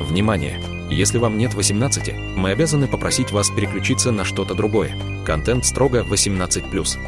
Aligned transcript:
Внимание! 0.00 0.60
Если 0.90 1.18
вам 1.18 1.38
нет 1.38 1.54
18, 1.54 2.36
мы 2.36 2.50
обязаны 2.50 2.88
попросить 2.88 3.30
вас 3.30 3.50
переключиться 3.50 4.10
на 4.10 4.24
что-то 4.24 4.54
другое. 4.54 4.96
Контент 5.24 5.64
строго 5.64 6.04
18+. 6.04 6.98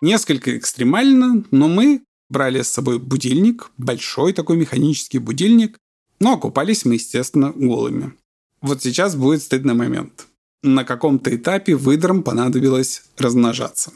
Несколько 0.00 0.56
экстремально, 0.56 1.44
но 1.50 1.68
мы 1.68 2.02
брали 2.30 2.62
с 2.62 2.70
собой 2.70 2.98
будильник, 2.98 3.70
большой 3.76 4.32
такой 4.32 4.56
механический 4.56 5.18
будильник, 5.18 5.78
но 6.20 6.34
окупались 6.34 6.84
мы, 6.84 6.94
естественно, 6.94 7.52
голыми. 7.52 8.14
Вот 8.62 8.82
сейчас 8.82 9.14
будет 9.14 9.42
стыдный 9.42 9.74
момент. 9.74 10.26
На 10.62 10.84
каком-то 10.84 11.34
этапе 11.36 11.76
выдрам 11.76 12.22
понадобилось 12.22 13.02
размножаться. 13.18 13.92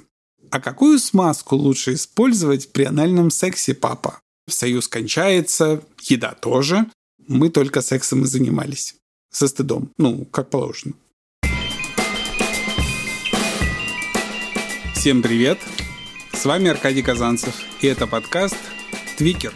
А 0.51 0.61
какую 0.61 0.99
смазку 0.99 1.57
лучше 1.57 1.95
использовать 1.95 2.73
при 2.73 2.85
анальном 2.85 3.31
сексе, 3.31 3.75
папа? 3.75 4.21
Союз 4.51 4.89
кончается, 4.89 5.83
еда 6.03 6.33
тоже. 6.33 6.87
Мы 7.27 7.51
только 7.51 7.81
сексом 7.81 8.25
и 8.25 8.27
занимались. 8.27 8.97
Со 9.33 9.49
стыдом. 9.49 9.91
Ну, 9.97 10.25
как 10.27 10.51
положено. 10.51 10.95
Всем 14.95 15.23
привет! 15.23 15.59
С 16.33 16.45
вами 16.45 16.69
Аркадий 16.69 17.03
Казанцев, 17.03 17.55
и 17.81 17.87
это 17.87 18.07
подкаст 18.07 18.57
«Твикер». 19.17 19.53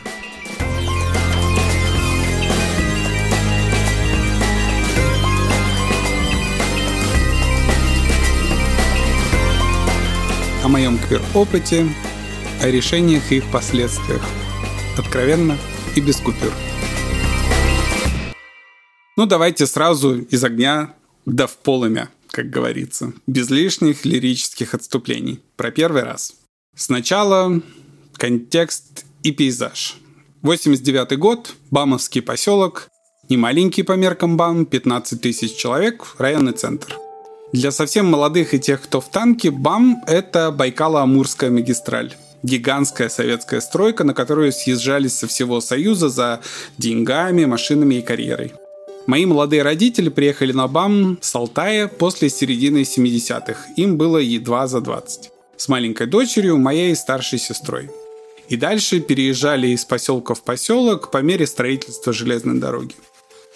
О 10.62 10.68
моем 10.68 10.98
квир-опыте, 10.98 11.86
о 12.62 12.68
решениях 12.68 13.32
и 13.32 13.36
их 13.36 13.50
последствиях. 13.50 14.22
Откровенно 14.98 15.58
и 15.96 16.00
без 16.00 16.16
купюр. 16.16 16.52
Ну, 19.16 19.26
давайте 19.26 19.66
сразу 19.66 20.20
из 20.20 20.42
огня 20.44 20.94
да 21.26 21.46
в 21.46 21.56
полымя, 21.56 22.10
как 22.30 22.50
говорится. 22.50 23.12
Без 23.26 23.50
лишних 23.50 24.04
лирических 24.04 24.74
отступлений. 24.74 25.40
Про 25.56 25.70
первый 25.70 26.02
раз– 26.02 26.34
Сначала 26.76 27.60
контекст 28.16 29.04
и 29.22 29.30
пейзаж. 29.30 29.96
89 30.42 31.18
год, 31.18 31.54
Бамовский 31.70 32.20
поселок, 32.20 32.88
не 33.28 33.36
маленький 33.36 33.84
по 33.84 33.92
меркам 33.92 34.36
БАМ, 34.36 34.66
15 34.66 35.20
тысяч 35.20 35.54
человек, 35.54 36.16
районный 36.18 36.52
центр. 36.52 36.96
Для 37.52 37.70
совсем 37.70 38.06
молодых 38.06 38.54
и 38.54 38.58
тех, 38.58 38.82
кто 38.82 39.00
в 39.00 39.08
танке, 39.08 39.52
БАМ– 39.52 40.02
это 40.08 40.54
Байкало-Амурская 40.56 41.50
магистраль. 41.50 42.14
Гигантская 42.44 43.08
советская 43.08 43.60
стройка, 43.60 44.04
на 44.04 44.12
которую 44.12 44.52
съезжались 44.52 45.18
со 45.18 45.26
всего 45.26 45.62
Союза 45.62 46.10
за 46.10 46.40
деньгами, 46.76 47.46
машинами 47.46 47.96
и 47.96 48.02
карьерой. 48.02 48.52
Мои 49.06 49.24
молодые 49.24 49.62
родители 49.62 50.10
приехали 50.10 50.52
на 50.52 50.68
БАМ 50.68 51.18
с 51.22 51.34
Алтая 51.34 51.88
после 51.88 52.28
середины 52.28 52.82
70-х. 52.82 53.56
Им 53.76 53.96
было 53.96 54.18
едва 54.18 54.66
за 54.66 54.82
20 54.82 55.30
с 55.56 55.68
маленькой 55.68 56.06
дочерью, 56.06 56.58
моей 56.58 56.94
старшей 56.94 57.38
сестрой. 57.38 57.88
И 58.50 58.56
дальше 58.56 59.00
переезжали 59.00 59.68
из 59.68 59.86
поселка 59.86 60.34
в 60.34 60.42
поселок 60.42 61.10
по 61.10 61.18
мере 61.18 61.46
строительства 61.46 62.12
железной 62.12 62.58
дороги. 62.58 62.94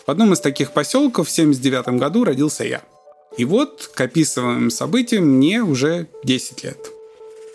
В 0.06 0.10
одном 0.10 0.32
из 0.32 0.40
таких 0.40 0.72
поселков 0.72 1.28
в 1.28 1.32
1979 1.32 2.00
году 2.00 2.24
родился 2.24 2.64
я. 2.64 2.82
И 3.36 3.44
вот 3.44 3.90
к 3.94 4.00
описываемым 4.00 4.70
событиям 4.70 5.24
мне 5.24 5.62
уже 5.62 6.06
10 6.24 6.64
лет. 6.64 6.97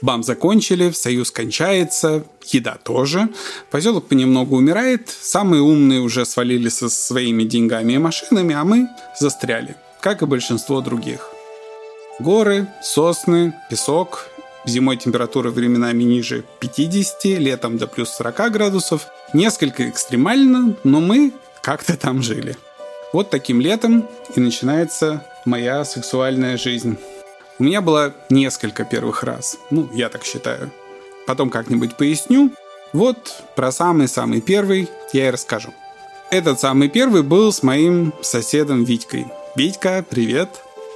БАМ 0.04 0.24
закончили, 0.24 0.92
Союз 0.92 1.32
кончается, 1.32 2.26
еда 2.46 2.76
тоже. 2.84 3.30
Поселок 3.72 4.08
понемногу 4.10 4.58
умирает, 4.58 5.08
самые 5.08 5.62
умные 5.62 6.02
уже 6.02 6.26
свалили 6.26 6.68
со 6.68 6.90
своими 6.90 7.44
деньгами 7.44 7.94
и 7.94 7.98
машинами, 7.98 8.54
а 8.54 8.66
мы 8.66 8.90
застряли, 9.18 9.78
как 10.02 10.22
и 10.22 10.26
большинство 10.26 10.82
других. 10.82 11.30
Горы, 12.20 12.68
сосны, 12.82 13.54
песок, 13.70 14.28
Зимой 14.66 14.96
температура 14.96 15.50
временами 15.50 16.04
ниже 16.04 16.46
50, 16.62 17.26
летом 17.40 17.78
до 17.78 17.86
плюс 17.86 18.10
40 18.12 18.50
градусов. 18.52 19.08
Несколько 19.34 19.90
экстремально, 19.90 20.78
но 20.86 21.02
мы 21.02 21.34
как-то 21.62 21.98
там 21.98 22.24
жили. 22.24 22.56
Вот 23.12 23.30
таким 23.30 23.60
летом 23.60 24.08
и 24.36 24.40
начинается 24.40 25.26
моя 25.44 25.84
сексуальная 25.84 26.58
жизнь. 26.58 26.98
У 27.60 27.64
меня 27.64 27.82
было 27.82 28.16
несколько 28.30 28.84
первых 28.84 29.24
раз. 29.24 29.58
Ну, 29.70 29.88
я 29.94 30.10
так 30.10 30.24
считаю. 30.24 30.72
Потом 31.28 31.50
как-нибудь 31.50 31.96
поясню. 31.98 32.52
Вот 32.94 33.44
про 33.56 33.72
самый-самый 33.72 34.42
первый 34.42 34.90
я 35.14 35.28
и 35.28 35.32
расскажу. 35.32 35.74
Этот 36.32 36.60
самый 36.60 36.90
первый 36.90 37.22
был 37.22 37.54
с 37.54 37.62
моим 37.62 38.12
соседом 38.22 38.84
Витькой. 38.84 39.28
Витька, 39.56 40.04
привет. 40.08 40.50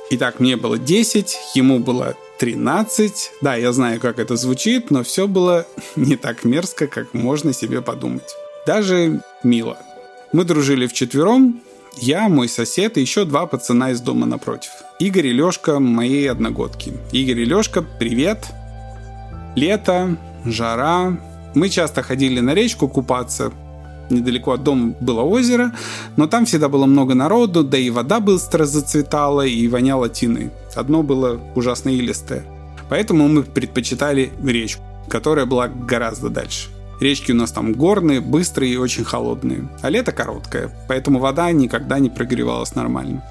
Итак, 0.09 0.39
мне 0.39 0.57
было 0.57 0.79
10, 0.79 1.37
ему 1.53 1.79
было 1.79 2.15
13. 2.39 3.31
Да, 3.41 3.55
я 3.55 3.71
знаю, 3.71 3.99
как 3.99 4.17
это 4.17 4.35
звучит, 4.35 4.89
но 4.89 5.03
все 5.03 5.27
было 5.27 5.67
не 5.95 6.15
так 6.15 6.43
мерзко, 6.43 6.87
как 6.87 7.13
можно 7.13 7.53
себе 7.53 7.83
подумать. 7.83 8.35
Даже 8.65 9.21
мило. 9.43 9.77
Мы 10.33 10.43
дружили 10.43 10.87
вчетвером, 10.87 11.61
я, 11.97 12.29
мой 12.29 12.49
сосед 12.49 12.97
и 12.97 13.01
еще 13.01 13.25
два 13.25 13.45
пацана 13.45 13.91
из 13.91 14.01
дома 14.01 14.25
напротив. 14.25 14.71
Игорь 14.99 15.27
и 15.27 15.31
Лешка, 15.31 15.79
мои 15.79 16.25
одногодки. 16.25 16.91
Игорь 17.11 17.41
и 17.41 17.45
Лешка, 17.45 17.83
привет. 17.83 18.47
Лето, 19.55 20.17
жара. 20.43 21.19
Мы 21.53 21.69
часто 21.69 22.01
ходили 22.01 22.39
на 22.39 22.55
речку 22.55 22.87
купаться, 22.87 23.51
недалеко 24.09 24.53
от 24.53 24.63
дома 24.63 24.95
было 24.99 25.21
озеро, 25.21 25.71
но 26.15 26.25
там 26.25 26.45
всегда 26.45 26.67
было 26.67 26.87
много 26.87 27.13
народу, 27.13 27.63
да 27.63 27.77
и 27.77 27.91
вода 27.91 28.19
быстро 28.19 28.65
зацветала 28.65 29.45
и 29.45 29.67
воняла 29.67 30.09
тиной. 30.09 30.49
Одно 30.75 31.03
было 31.03 31.39
ужасно 31.53 31.89
илистое. 31.89 32.43
Поэтому 32.89 33.27
мы 33.27 33.43
предпочитали 33.43 34.31
речку, 34.43 34.81
которая 35.09 35.45
была 35.45 35.67
гораздо 35.67 36.29
дальше. 36.29 36.69
Речки 36.99 37.31
у 37.31 37.35
нас 37.35 37.51
там 37.51 37.73
горные, 37.73 38.19
быстрые 38.19 38.73
и 38.73 38.77
очень 38.77 39.03
холодные. 39.03 39.69
А 39.83 39.89
лето 39.91 40.11
короткое, 40.11 40.75
поэтому 40.87 41.19
вода 41.19 41.51
никогда 41.51 41.99
не 41.99 42.09
прогревалась 42.09 42.73
нормально. 42.73 43.23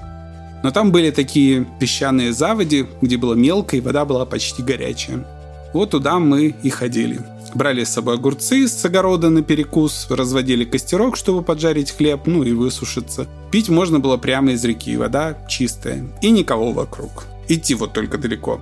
Но 0.63 0.71
там 0.71 0.91
были 0.91 1.11
такие 1.11 1.65
песчаные 1.79 2.33
заводи, 2.33 2.87
где 3.01 3.17
было 3.17 3.33
мелко 3.33 3.77
и 3.77 3.81
вода 3.81 4.05
была 4.05 4.25
почти 4.25 4.63
горячая. 4.63 5.25
Вот 5.73 5.91
туда 5.91 6.19
мы 6.19 6.55
и 6.63 6.69
ходили. 6.69 7.19
Брали 7.53 7.83
с 7.83 7.89
собой 7.89 8.15
огурцы 8.15 8.67
с 8.67 8.83
огорода 8.83 9.29
на 9.29 9.41
перекус, 9.41 10.07
разводили 10.09 10.65
костерок, 10.65 11.15
чтобы 11.15 11.43
поджарить 11.43 11.91
хлеб, 11.91 12.21
ну 12.25 12.43
и 12.43 12.51
высушиться. 12.51 13.27
Пить 13.51 13.69
можно 13.69 13.99
было 13.99 14.17
прямо 14.17 14.51
из 14.51 14.63
реки, 14.65 14.97
вода 14.97 15.37
чистая. 15.47 16.05
И 16.21 16.29
никого 16.29 16.71
вокруг. 16.71 17.25
Идти 17.47 17.75
вот 17.75 17.93
только 17.93 18.17
далеко. 18.17 18.59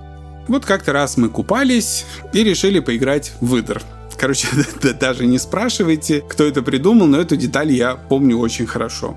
Вот 0.48 0.64
как-то 0.64 0.92
раз 0.92 1.16
мы 1.16 1.28
купались 1.28 2.04
и 2.32 2.44
решили 2.44 2.78
поиграть 2.78 3.32
в 3.40 3.46
выдр. 3.46 3.82
Короче, 4.16 4.48
даже 5.00 5.26
не 5.26 5.38
спрашивайте, 5.38 6.22
кто 6.26 6.44
это 6.44 6.62
придумал, 6.62 7.06
но 7.06 7.20
эту 7.20 7.36
деталь 7.36 7.72
я 7.72 7.96
помню 7.96 8.38
очень 8.38 8.66
хорошо. 8.66 9.16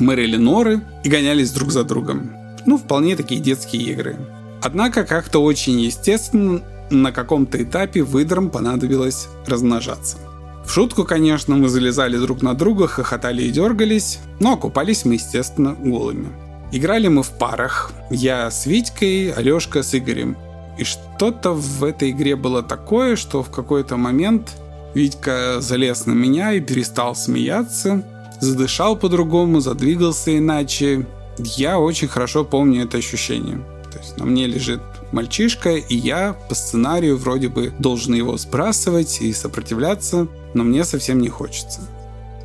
Мы 0.00 0.16
рыли 0.16 0.36
норы 0.36 0.80
и 1.04 1.10
гонялись 1.10 1.52
друг 1.52 1.70
за 1.70 1.84
другом. 1.84 2.32
Ну, 2.64 2.78
вполне 2.78 3.16
такие 3.16 3.40
детские 3.40 3.82
игры. 3.82 4.16
Однако 4.62 5.04
как-то 5.04 5.42
очень 5.42 5.78
естественно 5.78 6.62
на 6.90 7.12
каком-то 7.12 7.62
этапе 7.62 8.02
выдрам 8.02 8.50
понадобилось 8.50 9.28
размножаться. 9.46 10.16
В 10.64 10.70
шутку, 10.72 11.04
конечно, 11.04 11.54
мы 11.56 11.68
залезали 11.68 12.16
друг 12.16 12.42
на 12.42 12.54
друга, 12.54 12.86
хохотали 12.86 13.42
и 13.42 13.50
дергались, 13.50 14.20
но 14.40 14.54
окупались 14.54 15.04
мы, 15.04 15.14
естественно, 15.14 15.74
голыми. 15.74 16.28
Играли 16.72 17.08
мы 17.08 17.22
в 17.22 17.30
парах. 17.30 17.92
Я 18.10 18.50
с 18.50 18.66
Витькой, 18.66 19.32
Алешка 19.32 19.82
с 19.82 19.94
Игорем. 19.94 20.36
И 20.78 20.84
что-то 20.84 21.52
в 21.52 21.84
этой 21.84 22.10
игре 22.10 22.36
было 22.36 22.62
такое, 22.62 23.16
что 23.16 23.42
в 23.42 23.50
какой-то 23.50 23.96
момент 23.96 24.52
Витька 24.94 25.56
залез 25.60 26.06
на 26.06 26.12
меня 26.12 26.52
и 26.52 26.60
перестал 26.60 27.14
смеяться, 27.14 28.02
задышал 28.40 28.96
по-другому, 28.96 29.60
задвигался 29.60 30.36
иначе. 30.36 31.06
Я 31.38 31.78
очень 31.78 32.08
хорошо 32.08 32.44
помню 32.44 32.84
это 32.84 32.98
ощущение. 32.98 33.60
То 33.92 33.98
есть 33.98 34.16
на 34.18 34.24
мне 34.24 34.46
лежит 34.46 34.80
мальчишка, 35.12 35.76
и 35.76 35.96
я 35.96 36.36
по 36.48 36.54
сценарию 36.54 37.16
вроде 37.16 37.48
бы 37.48 37.72
должен 37.78 38.14
его 38.14 38.36
сбрасывать 38.36 39.20
и 39.20 39.32
сопротивляться, 39.32 40.28
но 40.54 40.64
мне 40.64 40.84
совсем 40.84 41.20
не 41.20 41.28
хочется. 41.28 41.80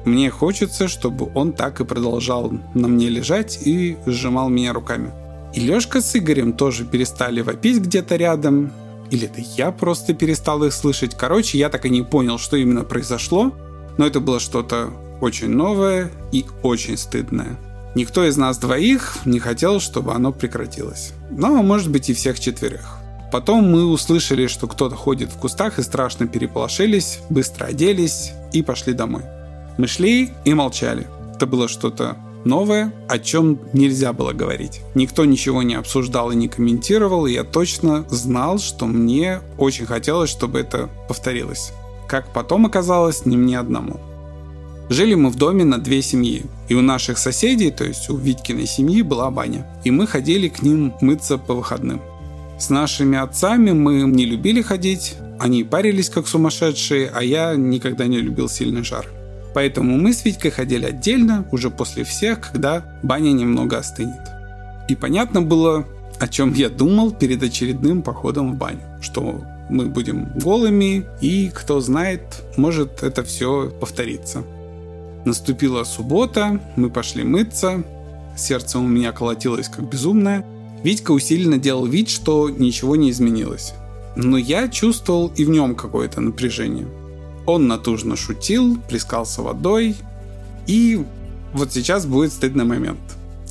Мне 0.05 0.29
хочется, 0.29 0.87
чтобы 0.87 1.31
он 1.33 1.51
так 1.51 1.81
и 1.81 1.85
продолжал 1.85 2.51
на 2.73 2.87
мне 2.87 3.09
лежать 3.09 3.59
и 3.65 3.97
сжимал 4.05 4.49
меня 4.49 4.71
руками. 4.73 5.11
И 5.53 5.61
Лёшка 5.61 6.01
с 6.01 6.15
Игорем 6.15 6.53
тоже 6.53 6.85
перестали 6.85 7.41
вопить 7.41 7.79
где-то 7.79 8.15
рядом. 8.15 8.71
Или 9.09 9.27
это 9.27 9.41
я 9.55 9.71
просто 9.71 10.13
перестал 10.13 10.63
их 10.63 10.73
слышать. 10.73 11.15
Короче, 11.15 11.57
я 11.57 11.69
так 11.69 11.85
и 11.85 11.89
не 11.89 12.01
понял, 12.01 12.37
что 12.37 12.57
именно 12.57 12.83
произошло. 12.83 13.51
Но 13.97 14.05
это 14.05 14.19
было 14.19 14.39
что-то 14.39 14.93
очень 15.21 15.49
новое 15.49 16.11
и 16.31 16.45
очень 16.63 16.97
стыдное. 16.97 17.57
Никто 17.95 18.25
из 18.25 18.35
нас 18.35 18.57
двоих 18.57 19.19
не 19.25 19.39
хотел, 19.39 19.79
чтобы 19.79 20.13
оно 20.13 20.33
прекратилось. 20.33 21.13
Но, 21.31 21.63
может 21.63 21.89
быть, 21.89 22.09
и 22.09 22.13
всех 22.13 22.39
четверых. 22.39 22.99
Потом 23.31 23.71
мы 23.71 23.85
услышали, 23.85 24.47
что 24.47 24.67
кто-то 24.67 24.95
ходит 24.95 25.29
в 25.31 25.37
кустах 25.37 25.79
и 25.79 25.83
страшно 25.83 26.27
переполошились, 26.27 27.19
быстро 27.29 27.65
оделись 27.65 28.31
и 28.53 28.61
пошли 28.61 28.93
домой. 28.93 29.23
Мы 29.77 29.87
шли 29.87 30.31
и 30.45 30.53
молчали. 30.53 31.07
Это 31.35 31.45
было 31.45 31.67
что-то 31.67 32.17
новое, 32.45 32.93
о 33.09 33.19
чем 33.19 33.59
нельзя 33.73 34.13
было 34.13 34.31
говорить. 34.31 34.81
Никто 34.93 35.25
ничего 35.25 35.63
не 35.63 35.75
обсуждал 35.75 36.31
и 36.31 36.35
не 36.35 36.47
комментировал, 36.47 37.25
и 37.25 37.33
я 37.33 37.43
точно 37.43 38.05
знал, 38.09 38.59
что 38.59 38.85
мне 38.85 39.41
очень 39.57 39.85
хотелось, 39.85 40.29
чтобы 40.29 40.59
это 40.59 40.89
повторилось. 41.07 41.71
Как 42.07 42.31
потом 42.33 42.65
оказалось, 42.65 43.25
не 43.25 43.35
мне 43.35 43.59
одному. 43.59 43.99
Жили 44.89 45.15
мы 45.15 45.29
в 45.29 45.35
доме 45.35 45.63
на 45.63 45.79
две 45.79 46.01
семьи. 46.01 46.43
И 46.69 46.75
у 46.75 46.81
наших 46.81 47.17
соседей, 47.17 47.71
то 47.71 47.83
есть 47.83 48.09
у 48.09 48.17
Витькиной 48.17 48.67
семьи, 48.67 49.01
была 49.01 49.31
баня. 49.31 49.65
И 49.83 49.91
мы 49.91 50.05
ходили 50.05 50.47
к 50.47 50.61
ним 50.61 50.93
мыться 51.01 51.37
по 51.37 51.55
выходным. 51.55 52.01
С 52.59 52.69
нашими 52.69 53.17
отцами 53.17 53.71
мы 53.71 54.01
не 54.03 54.25
любили 54.25 54.61
ходить, 54.61 55.15
они 55.39 55.63
парились 55.63 56.09
как 56.09 56.27
сумасшедшие, 56.27 57.11
а 57.13 57.21
я 57.23 57.55
никогда 57.55 58.07
не 58.07 58.19
любил 58.19 58.47
сильный 58.47 58.83
жар. 58.83 59.05
Поэтому 59.53 59.97
мы 59.97 60.13
с 60.13 60.23
Витькой 60.23 60.51
ходили 60.51 60.85
отдельно, 60.85 61.45
уже 61.51 61.69
после 61.69 62.03
всех, 62.03 62.39
когда 62.41 62.83
баня 63.03 63.31
немного 63.31 63.77
остынет. 63.77 64.21
И 64.87 64.95
понятно 64.95 65.41
было, 65.41 65.85
о 66.19 66.27
чем 66.27 66.53
я 66.53 66.69
думал 66.69 67.11
перед 67.11 67.41
очередным 67.43 68.01
походом 68.01 68.53
в 68.53 68.57
баню. 68.57 68.81
Что 69.01 69.41
мы 69.69 69.87
будем 69.87 70.29
голыми, 70.35 71.05
и 71.21 71.49
кто 71.53 71.81
знает, 71.81 72.21
может 72.55 73.03
это 73.03 73.23
все 73.23 73.69
повторится. 73.69 74.43
Наступила 75.25 75.83
суббота, 75.83 76.61
мы 76.75 76.89
пошли 76.91 77.23
мыться, 77.23 77.83
сердце 78.37 78.79
у 78.79 78.83
меня 78.83 79.11
колотилось 79.11 79.69
как 79.69 79.89
безумное. 79.89 80.45
Витька 80.83 81.11
усиленно 81.11 81.57
делал 81.57 81.87
вид, 81.87 82.09
что 82.09 82.49
ничего 82.49 82.95
не 82.95 83.09
изменилось. 83.09 83.73
Но 84.15 84.37
я 84.37 84.67
чувствовал 84.69 85.31
и 85.35 85.43
в 85.43 85.49
нем 85.49 85.75
какое-то 85.75 86.21
напряжение. 86.21 86.87
Он 87.47 87.67
натужно 87.67 88.15
шутил, 88.15 88.77
плескался 88.87 89.41
водой. 89.41 89.95
И 90.67 91.03
вот 91.53 91.73
сейчас 91.73 92.05
будет 92.05 92.31
стыдный 92.31 92.65
момент. 92.65 92.99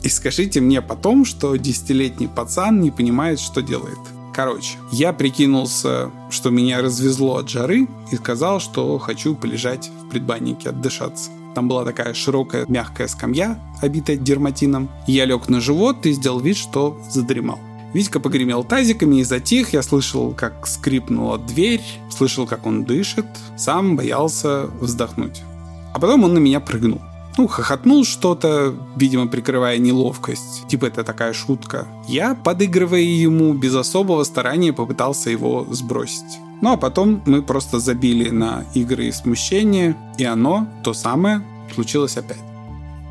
И 0.04 0.08
скажите 0.08 0.60
мне 0.60 0.80
потом, 0.80 1.24
что 1.24 1.56
десятилетний 1.56 2.28
пацан 2.28 2.80
не 2.80 2.90
понимает, 2.90 3.40
что 3.40 3.62
делает. 3.62 3.98
Короче, 4.34 4.78
я 4.92 5.12
прикинулся, 5.12 6.10
что 6.30 6.50
меня 6.50 6.82
развезло 6.82 7.36
от 7.36 7.48
жары 7.48 7.88
и 8.12 8.16
сказал, 8.16 8.60
что 8.60 8.98
хочу 8.98 9.34
полежать 9.34 9.90
в 10.02 10.08
предбаннике, 10.08 10.70
отдышаться. 10.70 11.30
Там 11.54 11.68
была 11.68 11.84
такая 11.84 12.14
широкая 12.14 12.64
мягкая 12.68 13.08
скамья, 13.08 13.58
обитая 13.80 14.16
дерматином. 14.16 14.88
Я 15.06 15.24
лег 15.24 15.48
на 15.48 15.60
живот 15.60 16.04
и 16.06 16.12
сделал 16.12 16.40
вид, 16.40 16.56
что 16.56 17.00
задремал. 17.08 17.58
Витька 17.92 18.18
погремел 18.18 18.64
тазиками 18.64 19.20
и 19.20 19.24
затих. 19.24 19.72
Я 19.72 19.82
слышал, 19.82 20.32
как 20.32 20.66
скрипнула 20.66 21.38
дверь, 21.38 21.82
слышал, 22.10 22.44
как 22.44 22.66
он 22.66 22.82
дышит. 22.84 23.26
Сам 23.56 23.96
боялся 23.96 24.68
вздохнуть. 24.80 25.42
А 25.92 26.00
потом 26.00 26.24
он 26.24 26.34
на 26.34 26.38
меня 26.38 26.58
прыгнул. 26.58 27.00
Ну, 27.36 27.46
хохотнул 27.46 28.04
что-то, 28.04 28.74
видимо, 28.96 29.28
прикрывая 29.28 29.78
неловкость. 29.78 30.66
Типа 30.68 30.86
это 30.86 31.04
такая 31.04 31.32
шутка. 31.32 31.86
Я, 32.08 32.34
подыгрывая 32.34 33.00
ему, 33.00 33.54
без 33.54 33.74
особого 33.74 34.24
старания 34.24 34.72
попытался 34.72 35.30
его 35.30 35.66
сбросить. 35.70 36.38
Ну 36.60 36.72
а 36.72 36.76
потом 36.76 37.22
мы 37.26 37.42
просто 37.42 37.78
забили 37.78 38.30
на 38.30 38.64
игры 38.74 39.06
и 39.06 39.12
смущение, 39.12 39.96
и 40.18 40.24
оно, 40.24 40.66
то 40.82 40.94
самое, 40.94 41.42
случилось 41.74 42.16
опять. 42.16 42.42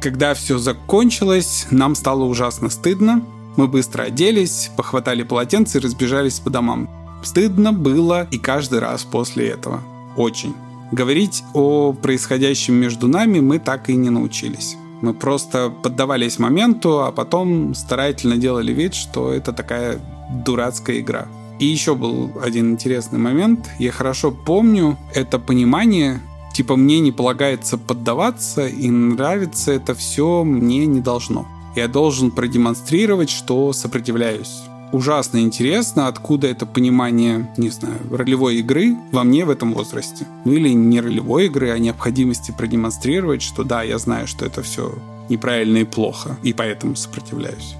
Когда 0.01 0.33
все 0.33 0.57
закончилось, 0.57 1.67
нам 1.71 1.95
стало 1.95 2.25
ужасно 2.25 2.69
стыдно. 2.69 3.21
Мы 3.55 3.67
быстро 3.67 4.03
оделись, 4.03 4.71
похватали 4.75 5.23
полотенце 5.23 5.77
и 5.77 5.81
разбежались 5.81 6.39
по 6.39 6.49
домам. 6.49 6.89
Стыдно 7.23 7.71
было 7.71 8.27
и 8.31 8.37
каждый 8.37 8.79
раз 8.79 9.03
после 9.03 9.49
этого. 9.49 9.81
Очень. 10.17 10.53
Говорить 10.91 11.43
о 11.53 11.93
происходящем 11.93 12.75
между 12.75 13.07
нами 13.07 13.39
мы 13.39 13.59
так 13.59 13.89
и 13.89 13.95
не 13.95 14.09
научились. 14.09 14.75
Мы 15.01 15.13
просто 15.13 15.69
поддавались 15.69 16.37
моменту, 16.37 17.01
а 17.01 17.11
потом 17.11 17.73
старательно 17.73 18.37
делали 18.37 18.71
вид, 18.71 18.93
что 18.93 19.33
это 19.33 19.53
такая 19.53 19.99
дурацкая 20.45 20.99
игра. 20.99 21.27
И 21.59 21.65
еще 21.65 21.95
был 21.95 22.31
один 22.41 22.71
интересный 22.71 23.19
момент. 23.19 23.69
Я 23.79 23.91
хорошо 23.91 24.31
помню 24.31 24.97
это 25.13 25.39
понимание, 25.39 26.21
типа 26.53 26.75
мне 26.75 26.99
не 26.99 27.11
полагается 27.11 27.77
поддаваться, 27.77 28.67
и 28.67 28.89
нравится 28.89 29.71
это 29.71 29.93
все 29.93 30.43
мне 30.43 30.85
не 30.85 30.99
должно. 30.99 31.47
Я 31.75 31.87
должен 31.87 32.31
продемонстрировать, 32.31 33.29
что 33.29 33.73
сопротивляюсь. 33.73 34.63
Ужасно 34.91 35.39
интересно, 35.39 36.07
откуда 36.07 36.45
это 36.45 36.67
понимание, 36.67 37.51
не 37.57 37.69
знаю, 37.69 37.97
ролевой 38.11 38.57
игры 38.57 38.95
во 39.11 39.23
мне 39.23 39.43
в 39.43 39.49
этом 39.49 39.73
возрасте. 39.73 40.27
Ну 40.45 40.53
или 40.53 40.69
не 40.69 41.01
ролевой 41.01 41.47
игры, 41.47 41.71
а 41.71 41.79
необходимости 41.79 42.53
продемонстрировать, 42.55 43.41
что 43.41 43.63
да, 43.63 43.81
я 43.81 43.97
знаю, 43.97 44.27
что 44.27 44.45
это 44.45 44.61
все 44.61 44.93
неправильно 45.29 45.79
и 45.79 45.83
плохо, 45.83 46.37
и 46.43 46.53
поэтому 46.53 46.95
сопротивляюсь. 46.95 47.75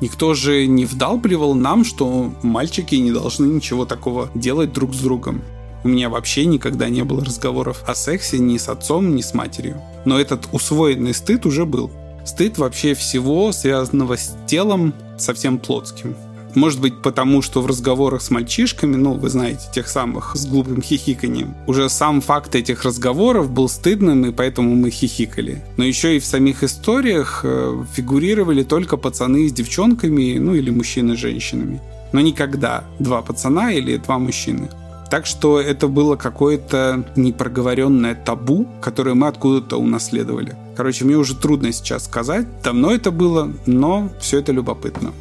Никто 0.00 0.34
же 0.34 0.66
не 0.66 0.84
вдалбливал 0.84 1.54
нам, 1.54 1.84
что 1.84 2.32
мальчики 2.42 2.96
не 2.96 3.12
должны 3.12 3.46
ничего 3.46 3.86
такого 3.86 4.30
делать 4.34 4.72
друг 4.72 4.94
с 4.94 4.98
другом. 4.98 5.42
У 5.84 5.88
меня 5.88 6.08
вообще 6.08 6.46
никогда 6.46 6.88
не 6.88 7.04
было 7.04 7.24
разговоров 7.24 7.84
о 7.86 7.94
сексе 7.94 8.38
ни 8.38 8.56
с 8.56 8.68
отцом, 8.68 9.14
ни 9.14 9.20
с 9.20 9.34
матерью. 9.34 9.82
Но 10.04 10.18
этот 10.18 10.48
усвоенный 10.52 11.14
стыд 11.14 11.46
уже 11.46 11.66
был. 11.66 11.90
Стыд 12.24 12.56
вообще 12.56 12.94
всего, 12.94 13.52
связанного 13.52 14.16
с 14.16 14.34
телом, 14.46 14.94
совсем 15.18 15.58
плотским. 15.58 16.16
Может 16.54 16.80
быть, 16.80 17.02
потому 17.02 17.42
что 17.42 17.60
в 17.60 17.66
разговорах 17.66 18.22
с 18.22 18.30
мальчишками, 18.30 18.96
ну, 18.96 19.14
вы 19.14 19.28
знаете, 19.28 19.66
тех 19.74 19.88
самых 19.88 20.36
с 20.36 20.46
глупым 20.46 20.82
хихиканием, 20.82 21.54
уже 21.66 21.88
сам 21.88 22.20
факт 22.20 22.54
этих 22.54 22.84
разговоров 22.84 23.50
был 23.50 23.68
стыдным, 23.68 24.26
и 24.26 24.32
поэтому 24.32 24.74
мы 24.74 24.90
хихикали. 24.90 25.64
Но 25.76 25.84
еще 25.84 26.16
и 26.16 26.20
в 26.20 26.24
самих 26.24 26.62
историях 26.62 27.40
э, 27.44 27.84
фигурировали 27.92 28.62
только 28.62 28.96
пацаны 28.96 29.48
с 29.48 29.52
девчонками, 29.52 30.38
ну, 30.38 30.54
или 30.54 30.70
мужчины 30.70 31.16
с 31.16 31.18
женщинами. 31.20 31.80
Но 32.12 32.20
никогда 32.20 32.84
два 33.00 33.22
пацана 33.22 33.72
или 33.72 33.96
два 33.96 34.18
мужчины. 34.18 34.68
Так 35.10 35.26
что 35.26 35.60
это 35.60 35.88
было 35.88 36.16
какое-то 36.16 37.04
непроговоренное 37.16 38.14
табу, 38.14 38.66
которое 38.80 39.14
мы 39.14 39.28
откуда-то 39.28 39.76
унаследовали. 39.76 40.56
Короче, 40.76 41.04
мне 41.04 41.16
уже 41.16 41.36
трудно 41.36 41.72
сейчас 41.72 42.04
сказать, 42.04 42.46
давно 42.62 42.92
это 42.92 43.10
было, 43.10 43.52
но 43.66 44.10
все 44.20 44.38
это 44.38 44.52
любопытно. 44.52 45.12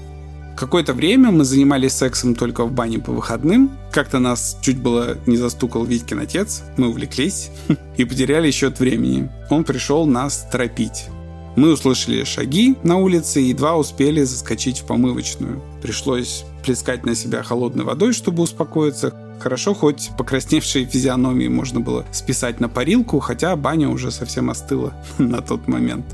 Какое-то 0.55 0.93
время 0.93 1.31
мы 1.31 1.43
занимались 1.43 1.93
сексом 1.93 2.35
только 2.35 2.65
в 2.65 2.71
бане 2.71 2.99
по 2.99 3.11
выходным. 3.11 3.71
Как-то 3.91 4.19
нас 4.19 4.57
чуть 4.61 4.79
было 4.79 5.17
не 5.25 5.37
застукал 5.37 5.83
Витькин 5.83 6.19
отец. 6.19 6.63
Мы 6.77 6.89
увлеклись 6.89 7.49
и 7.97 8.05
потеряли 8.05 8.51
счет 8.51 8.79
времени. 8.79 9.29
Он 9.49 9.63
пришел 9.63 10.05
нас 10.05 10.47
торопить. 10.51 11.07
Мы 11.55 11.71
услышали 11.73 12.23
шаги 12.23 12.75
на 12.83 12.97
улице 12.97 13.41
и 13.41 13.49
едва 13.49 13.77
успели 13.77 14.23
заскочить 14.23 14.79
в 14.79 14.85
помывочную. 14.85 15.61
Пришлось 15.81 16.45
плескать 16.63 17.05
на 17.05 17.13
себя 17.13 17.43
холодной 17.43 17.83
водой, 17.83 18.13
чтобы 18.13 18.43
успокоиться. 18.43 19.13
Хорошо, 19.39 19.73
хоть 19.73 20.09
покрасневшие 20.17 20.85
физиономии 20.85 21.47
можно 21.47 21.79
было 21.79 22.05
списать 22.11 22.59
на 22.59 22.69
парилку, 22.69 23.19
хотя 23.19 23.55
баня 23.55 23.89
уже 23.89 24.09
совсем 24.09 24.49
остыла 24.49 24.93
на 25.17 25.41
тот 25.41 25.67
момент. 25.67 26.05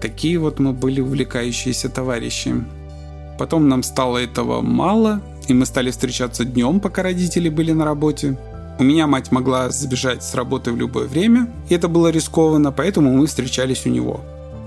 Такие 0.00 0.38
вот 0.38 0.58
мы 0.58 0.72
были 0.72 1.00
увлекающиеся 1.00 1.88
товарищи. 1.88 2.54
Потом 3.38 3.68
нам 3.68 3.82
стало 3.82 4.18
этого 4.18 4.60
мало, 4.60 5.22
и 5.46 5.54
мы 5.54 5.64
стали 5.64 5.90
встречаться 5.90 6.44
днем, 6.44 6.80
пока 6.80 7.02
родители 7.02 7.48
были 7.48 7.72
на 7.72 7.84
работе. 7.84 8.36
У 8.78 8.82
меня 8.84 9.06
мать 9.06 9.32
могла 9.32 9.70
забежать 9.70 10.22
с 10.22 10.34
работы 10.34 10.72
в 10.72 10.76
любое 10.76 11.06
время, 11.06 11.48
и 11.68 11.74
это 11.74 11.88
было 11.88 12.08
рискованно, 12.08 12.72
поэтому 12.72 13.12
мы 13.12 13.26
встречались 13.26 13.86
у 13.86 13.90
него. 13.90 14.20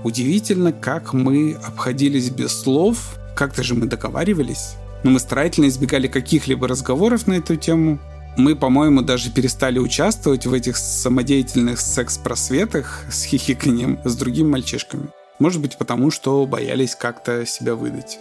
Удивительно, 0.04 0.72
как 0.72 1.12
мы 1.12 1.56
обходились 1.64 2.30
без 2.30 2.52
слов, 2.60 3.16
как-то 3.36 3.62
же 3.62 3.74
мы 3.74 3.86
договаривались. 3.86 4.74
Но 5.04 5.10
мы 5.10 5.18
старательно 5.18 5.66
избегали 5.68 6.08
каких-либо 6.08 6.66
разговоров 6.66 7.26
на 7.26 7.34
эту 7.34 7.56
тему. 7.56 7.98
Мы, 8.36 8.56
по-моему, 8.56 9.02
даже 9.02 9.30
перестали 9.30 9.78
участвовать 9.78 10.46
в 10.46 10.52
этих 10.52 10.76
самодеятельных 10.76 11.80
секс-просветах 11.80 13.04
с 13.10 13.24
хихиканием 13.24 13.98
с 14.04 14.16
другими 14.16 14.48
мальчишками. 14.48 15.08
Может 15.38 15.60
быть, 15.60 15.76
потому 15.76 16.10
что 16.10 16.44
боялись 16.46 16.94
как-то 16.94 17.44
себя 17.46 17.74
выдать. 17.74 18.18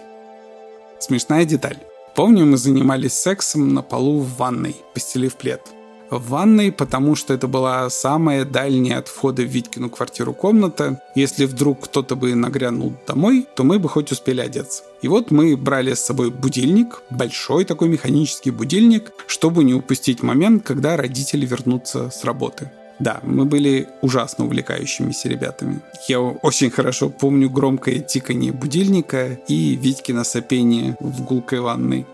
Смешная 1.02 1.46
деталь. 1.46 1.78
Помню, 2.16 2.46
мы 2.46 2.58
занимались 2.58 3.14
сексом 3.14 3.74
на 3.74 3.82
полу 3.82 4.20
в 4.20 4.38
ванной, 4.38 4.76
постелив 4.94 5.36
плед. 5.36 5.62
В 6.12 6.30
ванной, 6.30 6.72
потому 6.72 7.16
что 7.16 7.34
это 7.34 7.48
была 7.48 7.90
самая 7.90 8.46
дальняя 8.46 9.00
от 9.00 9.08
входа 9.08 9.42
в 9.42 9.46
Витькину 9.46 9.90
квартиру 9.90 10.34
комната. 10.36 11.02
Если 11.16 11.46
вдруг 11.46 11.86
кто-то 11.86 12.16
бы 12.16 12.36
нагрянул 12.36 12.94
домой, 13.08 13.48
то 13.56 13.64
мы 13.64 13.80
бы 13.80 13.90
хоть 13.90 14.12
успели 14.12 14.42
одеться. 14.42 14.84
И 15.02 15.08
вот 15.08 15.32
мы 15.32 15.58
брали 15.58 15.96
с 15.96 16.02
собой 16.02 16.30
будильник, 16.30 17.02
большой 17.10 17.66
такой 17.66 17.90
механический 17.90 18.52
будильник, 18.52 19.12
чтобы 19.26 19.64
не 19.64 19.74
упустить 19.74 20.22
момент, 20.22 20.64
когда 20.64 20.98
родители 20.98 21.48
вернутся 21.48 22.12
с 22.12 22.24
работы. 22.24 22.70
Да, 23.02 23.20
мы 23.24 23.46
были 23.46 23.88
ужасно 24.02 24.46
увлекающимися 24.46 25.28
ребятами. 25.28 25.80
Я 26.08 26.20
очень 26.20 26.70
хорошо 26.70 27.10
помню 27.10 27.50
громкое 27.50 28.00
тиканье 28.00 28.52
будильника 28.52 29.40
и 29.48 29.76
Витькино 29.76 30.24
сопение 30.24 30.96
в 31.00 31.24
гулкой 31.24 31.62
ванной. 31.62 32.06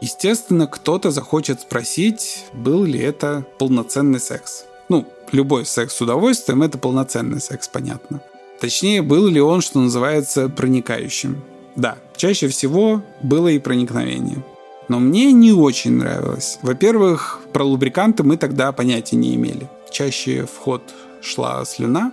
Естественно, 0.00 0.66
кто-то 0.66 1.12
захочет 1.12 1.60
спросить, 1.60 2.46
был 2.52 2.82
ли 2.82 2.98
это 2.98 3.44
полноценный 3.58 4.18
секс. 4.18 4.64
Ну, 4.88 5.06
любой 5.30 5.64
секс 5.64 5.94
с 5.94 6.00
удовольствием– 6.00 6.62
это 6.64 6.76
полноценный 6.76 7.40
секс, 7.40 7.68
понятно. 7.68 8.20
Точнее, 8.60 9.02
был 9.02 9.28
ли 9.28 9.40
он, 9.40 9.60
что 9.60 9.78
называется, 9.78 10.48
проникающим. 10.48 11.44
Да, 11.76 11.96
чаще 12.16 12.48
всего 12.48 13.02
было 13.22 13.46
и 13.46 13.60
проникновение. 13.60 14.42
Но 14.90 14.98
мне 14.98 15.32
не 15.32 15.52
очень 15.52 15.92
нравилось. 15.92 16.58
Во-первых, 16.62 17.38
про 17.52 17.62
лубриканты 17.62 18.24
мы 18.24 18.36
тогда 18.36 18.72
понятия 18.72 19.14
не 19.14 19.36
имели. 19.36 19.68
Чаще 19.88 20.46
в 20.46 20.58
ход 20.58 20.82
шла 21.22 21.64
слюна. 21.64 22.10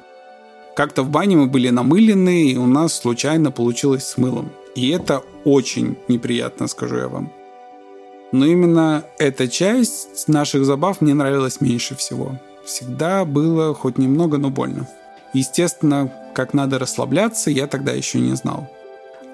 Как-то 0.75 1.01
в 1.01 1.10
бане 1.10 1.38
мы 1.38 1.48
были 1.48 1.69
намылены, 1.69 2.51
и 2.51 2.55
у 2.55 2.67
нас 2.67 2.93
случайно 2.93 3.50
получилось 3.50 4.05
с 4.05 4.17
мылом. 4.17 4.51
И 4.75 4.89
это 4.89 5.24
очень 5.43 5.98
неприятно, 6.07 6.67
скажу 6.67 6.98
я 6.98 7.07
вам. 7.07 7.31
Но 8.31 8.46
именно 8.46 9.05
эта 9.17 9.48
часть 9.48 10.27
наших 10.27 10.63
забав 10.63 11.01
мне 11.01 11.15
нравилась 11.15 11.60
меньше 11.62 11.96
всего. 11.96 12.38
Всегда 12.63 13.25
было 13.25 13.74
хоть 13.74 13.98
немного, 13.98 14.38
но 14.38 14.51
больно. 14.51 14.88
Естественно, 15.34 16.13
как 16.36 16.53
надо 16.53 16.77
расслабляться, 16.77 17.50
я 17.50 17.65
тогда 17.65 17.93
еще 17.93 18.19
не 18.19 18.36
знал. 18.36 18.69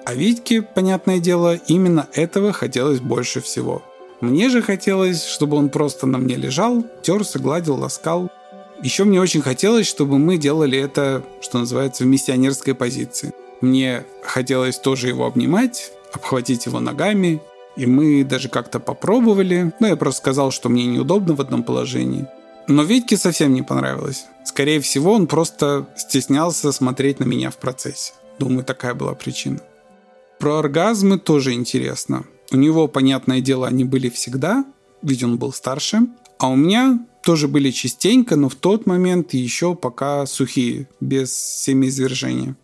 А 0.04 0.14
Витьке, 0.14 0.60
понятное 0.60 1.18
дело, 1.18 1.56
именно 1.66 2.08
этого 2.12 2.52
хотелось 2.52 3.00
больше 3.00 3.40
всего. 3.40 3.82
Мне 4.20 4.50
же 4.50 4.60
хотелось, 4.60 5.24
чтобы 5.24 5.56
он 5.56 5.70
просто 5.70 6.06
на 6.06 6.18
мне 6.18 6.36
лежал, 6.36 6.84
терся, 7.02 7.38
гладил, 7.38 7.76
ласкал. 7.76 8.30
Еще 8.82 9.04
мне 9.04 9.20
очень 9.20 9.40
хотелось, 9.40 9.86
чтобы 9.86 10.18
мы 10.18 10.36
делали 10.36 10.78
это, 10.78 11.22
что 11.40 11.58
называется, 11.58 12.04
в 12.04 12.06
миссионерской 12.06 12.74
позиции. 12.74 13.32
Мне 13.62 14.04
хотелось 14.22 14.78
тоже 14.78 15.08
его 15.08 15.26
обнимать, 15.26 15.90
обхватить 16.12 16.66
его 16.66 16.80
ногами, 16.80 17.40
и 17.76 17.86
мы 17.86 18.24
даже 18.24 18.48
как-то 18.50 18.80
попробовали. 18.80 19.72
Но 19.80 19.86
я 19.86 19.96
просто 19.96 20.20
сказал, 20.20 20.50
что 20.50 20.68
мне 20.68 20.84
неудобно 20.84 21.34
в 21.34 21.40
одном 21.40 21.62
положении. 21.62 22.26
Но 22.68 22.82
Витьке 22.82 23.16
совсем 23.16 23.54
не 23.54 23.62
понравилось. 23.62 24.26
Скорее 24.44 24.80
всего, 24.80 25.12
он 25.12 25.26
просто 25.26 25.86
стеснялся 25.96 26.72
смотреть 26.72 27.20
на 27.20 27.24
меня 27.24 27.50
в 27.50 27.56
процессе. 27.56 28.12
Думаю, 28.38 28.64
такая 28.64 28.94
была 28.94 29.14
причина. 29.14 29.60
Про 30.44 30.58
оргазмы 30.58 31.18
тоже 31.18 31.54
интересно. 31.54 32.26
У 32.52 32.56
него, 32.56 32.86
понятное 32.86 33.40
дело, 33.40 33.66
они 33.66 33.82
были 33.82 34.10
всегда, 34.10 34.66
ведь 35.00 35.22
он 35.22 35.38
был 35.38 35.54
старше. 35.54 36.02
А 36.38 36.50
у 36.50 36.54
меня 36.54 37.06
тоже 37.22 37.48
были 37.48 37.70
частенько, 37.70 38.36
но 38.36 38.50
в 38.50 38.54
тот 38.54 38.84
момент 38.84 39.32
еще 39.32 39.74
пока 39.74 40.26
сухие, 40.26 40.86
без 41.00 41.34
семиизвержения. 41.34 42.58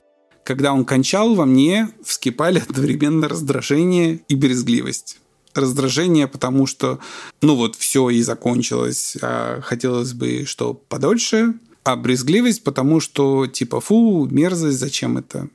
Когда 0.45 0.75
он 0.75 0.85
кончал, 0.85 1.35
во 1.35 1.47
мне 1.47 1.89
вскипали 2.05 2.59
одновременно 2.69 3.29
раздражение 3.29 4.21
и 4.29 4.35
брезгливость 4.35 5.17
раздражение, 5.55 6.29
потому 6.29 6.67
что, 6.67 6.99
ну 7.41 7.57
вот, 7.57 7.77
все 7.77 8.11
и 8.11 8.21
закончилось, 8.21 9.17
а 9.23 9.63
хотелось 9.63 10.13
бы, 10.13 10.45
что 10.45 10.75
подольше, 10.75 11.55
а 11.83 11.97
брезгливость, 11.97 12.63
потому 12.63 13.01
что, 13.01 13.47
типа, 13.47 13.81
фу, 13.81 14.29
мерзость, 14.31 14.79
зачем 14.79 15.17
это? 15.17 15.49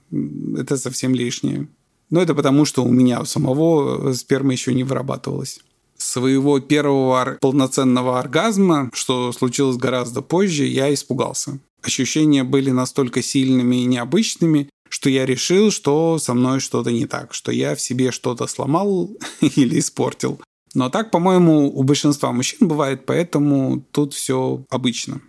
Это 0.57 0.75
совсем 0.75 1.13
лишнее. 1.13 1.67
Но 2.09 2.21
это 2.21 2.35
потому, 2.35 2.65
что 2.65 2.83
у 2.83 2.91
меня 2.91 3.21
у 3.21 3.25
самого 3.25 4.13
сперма 4.13 4.53
еще 4.53 4.73
не 4.73 4.83
вырабатывалась. 4.83 5.59
Своего 5.97 6.59
первого 6.59 7.37
полноценного 7.41 8.19
оргазма, 8.19 8.89
что 8.93 9.31
случилось 9.31 9.77
гораздо 9.77 10.21
позже, 10.21 10.65
я 10.65 10.93
испугался. 10.93 11.59
Ощущения 11.81 12.43
были 12.43 12.71
настолько 12.71 13.21
сильными 13.21 13.77
и 13.77 13.85
необычными, 13.85 14.69
что 14.89 15.09
я 15.09 15.25
решил, 15.25 15.71
что 15.71 16.19
со 16.19 16.33
мной 16.33 16.59
что-то 16.59 16.91
не 16.91 17.05
так, 17.05 17.33
что 17.33 17.51
я 17.51 17.75
в 17.75 17.81
себе 17.81 18.11
что-то 18.11 18.47
сломал 18.47 19.09
или 19.41 19.79
испортил. 19.79 20.39
Но 20.73 20.89
так, 20.89 21.09
по-моему, 21.09 21.71
у 21.73 21.83
большинства 21.83 22.31
мужчин 22.33 22.67
бывает, 22.67 23.05
поэтому 23.05 23.83
тут 23.91 24.13
все 24.13 24.63
обычно. 24.69 25.21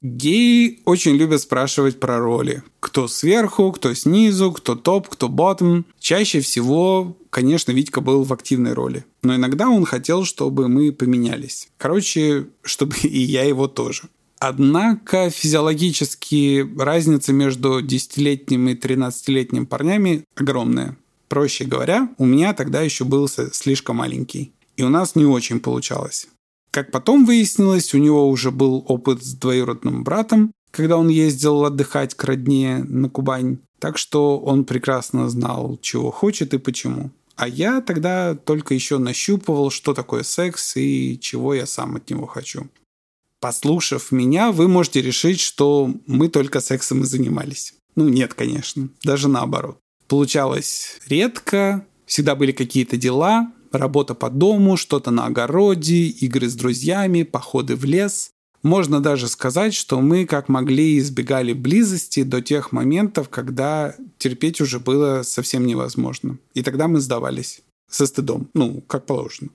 Геи 0.00 0.80
очень 0.84 1.16
любят 1.16 1.40
спрашивать 1.40 1.98
про 1.98 2.18
роли. 2.18 2.62
Кто 2.78 3.08
сверху, 3.08 3.72
кто 3.72 3.94
снизу, 3.94 4.52
кто 4.52 4.76
топ, 4.76 5.08
кто 5.08 5.28
ботом. 5.28 5.86
Чаще 5.98 6.40
всего, 6.40 7.16
конечно, 7.30 7.72
Витька 7.72 8.00
был 8.00 8.22
в 8.22 8.32
активной 8.32 8.74
роли. 8.74 9.04
Но 9.22 9.34
иногда 9.34 9.68
он 9.68 9.84
хотел, 9.84 10.24
чтобы 10.24 10.68
мы 10.68 10.92
поменялись. 10.92 11.68
Короче, 11.78 12.46
чтобы 12.62 12.96
и 13.02 13.18
я 13.18 13.42
его 13.42 13.66
тоже. 13.66 14.04
Однако 14.38 15.30
физиологически 15.30 16.64
разница 16.78 17.32
между 17.32 17.80
10-летним 17.80 18.68
и 18.68 18.74
13-летним 18.74 19.66
парнями 19.66 20.24
огромная. 20.36 20.96
Проще 21.26 21.64
говоря, 21.64 22.08
у 22.18 22.24
меня 22.24 22.54
тогда 22.54 22.82
еще 22.82 23.04
был 23.04 23.28
слишком 23.28 23.96
маленький. 23.96 24.52
И 24.76 24.84
у 24.84 24.88
нас 24.88 25.16
не 25.16 25.24
очень 25.24 25.58
получалось. 25.58 26.28
Как 26.70 26.90
потом 26.90 27.24
выяснилось, 27.24 27.94
у 27.94 27.98
него 27.98 28.28
уже 28.28 28.50
был 28.50 28.84
опыт 28.86 29.22
с 29.22 29.34
двоюродным 29.34 30.04
братом, 30.04 30.52
когда 30.70 30.96
он 30.96 31.08
ездил 31.08 31.64
отдыхать 31.64 32.14
к 32.14 32.24
родне 32.24 32.84
на 32.88 33.08
Кубань. 33.08 33.58
Так 33.78 33.96
что 33.96 34.38
он 34.38 34.64
прекрасно 34.64 35.28
знал, 35.28 35.78
чего 35.80 36.10
хочет 36.10 36.52
и 36.52 36.58
почему. 36.58 37.10
А 37.36 37.46
я 37.46 37.80
тогда 37.80 38.34
только 38.34 38.74
еще 38.74 38.98
нащупывал, 38.98 39.70
что 39.70 39.94
такое 39.94 40.24
секс 40.24 40.76
и 40.76 41.18
чего 41.20 41.54
я 41.54 41.66
сам 41.66 41.96
от 41.96 42.10
него 42.10 42.26
хочу. 42.26 42.68
Послушав 43.40 44.10
меня, 44.10 44.50
вы 44.50 44.66
можете 44.66 45.00
решить, 45.00 45.38
что 45.38 45.94
мы 46.06 46.28
только 46.28 46.60
сексом 46.60 47.02
и 47.02 47.06
занимались. 47.06 47.74
Ну, 47.94 48.08
нет, 48.08 48.34
конечно. 48.34 48.88
Даже 49.04 49.28
наоборот. 49.28 49.78
Получалось 50.08 50.98
редко, 51.06 51.86
всегда 52.06 52.34
были 52.34 52.50
какие-то 52.50 52.96
дела, 52.96 53.52
работа 53.72 54.14
по 54.14 54.30
дому, 54.30 54.76
что-то 54.76 55.10
на 55.10 55.26
огороде, 55.26 56.06
игры 56.06 56.48
с 56.48 56.54
друзьями, 56.54 57.22
походы 57.22 57.76
в 57.76 57.84
лес. 57.84 58.30
Можно 58.62 59.00
даже 59.00 59.28
сказать, 59.28 59.74
что 59.74 60.00
мы 60.00 60.26
как 60.26 60.48
могли 60.48 60.98
избегали 60.98 61.52
близости 61.52 62.22
до 62.22 62.42
тех 62.42 62.72
моментов, 62.72 63.28
когда 63.28 63.94
терпеть 64.18 64.60
уже 64.60 64.80
было 64.80 65.22
совсем 65.22 65.66
невозможно. 65.66 66.38
И 66.54 66.62
тогда 66.62 66.88
мы 66.88 67.00
сдавались 67.00 67.60
со 67.88 68.06
стыдом, 68.06 68.48
ну, 68.54 68.82
как 68.86 69.06
положено. 69.06 69.50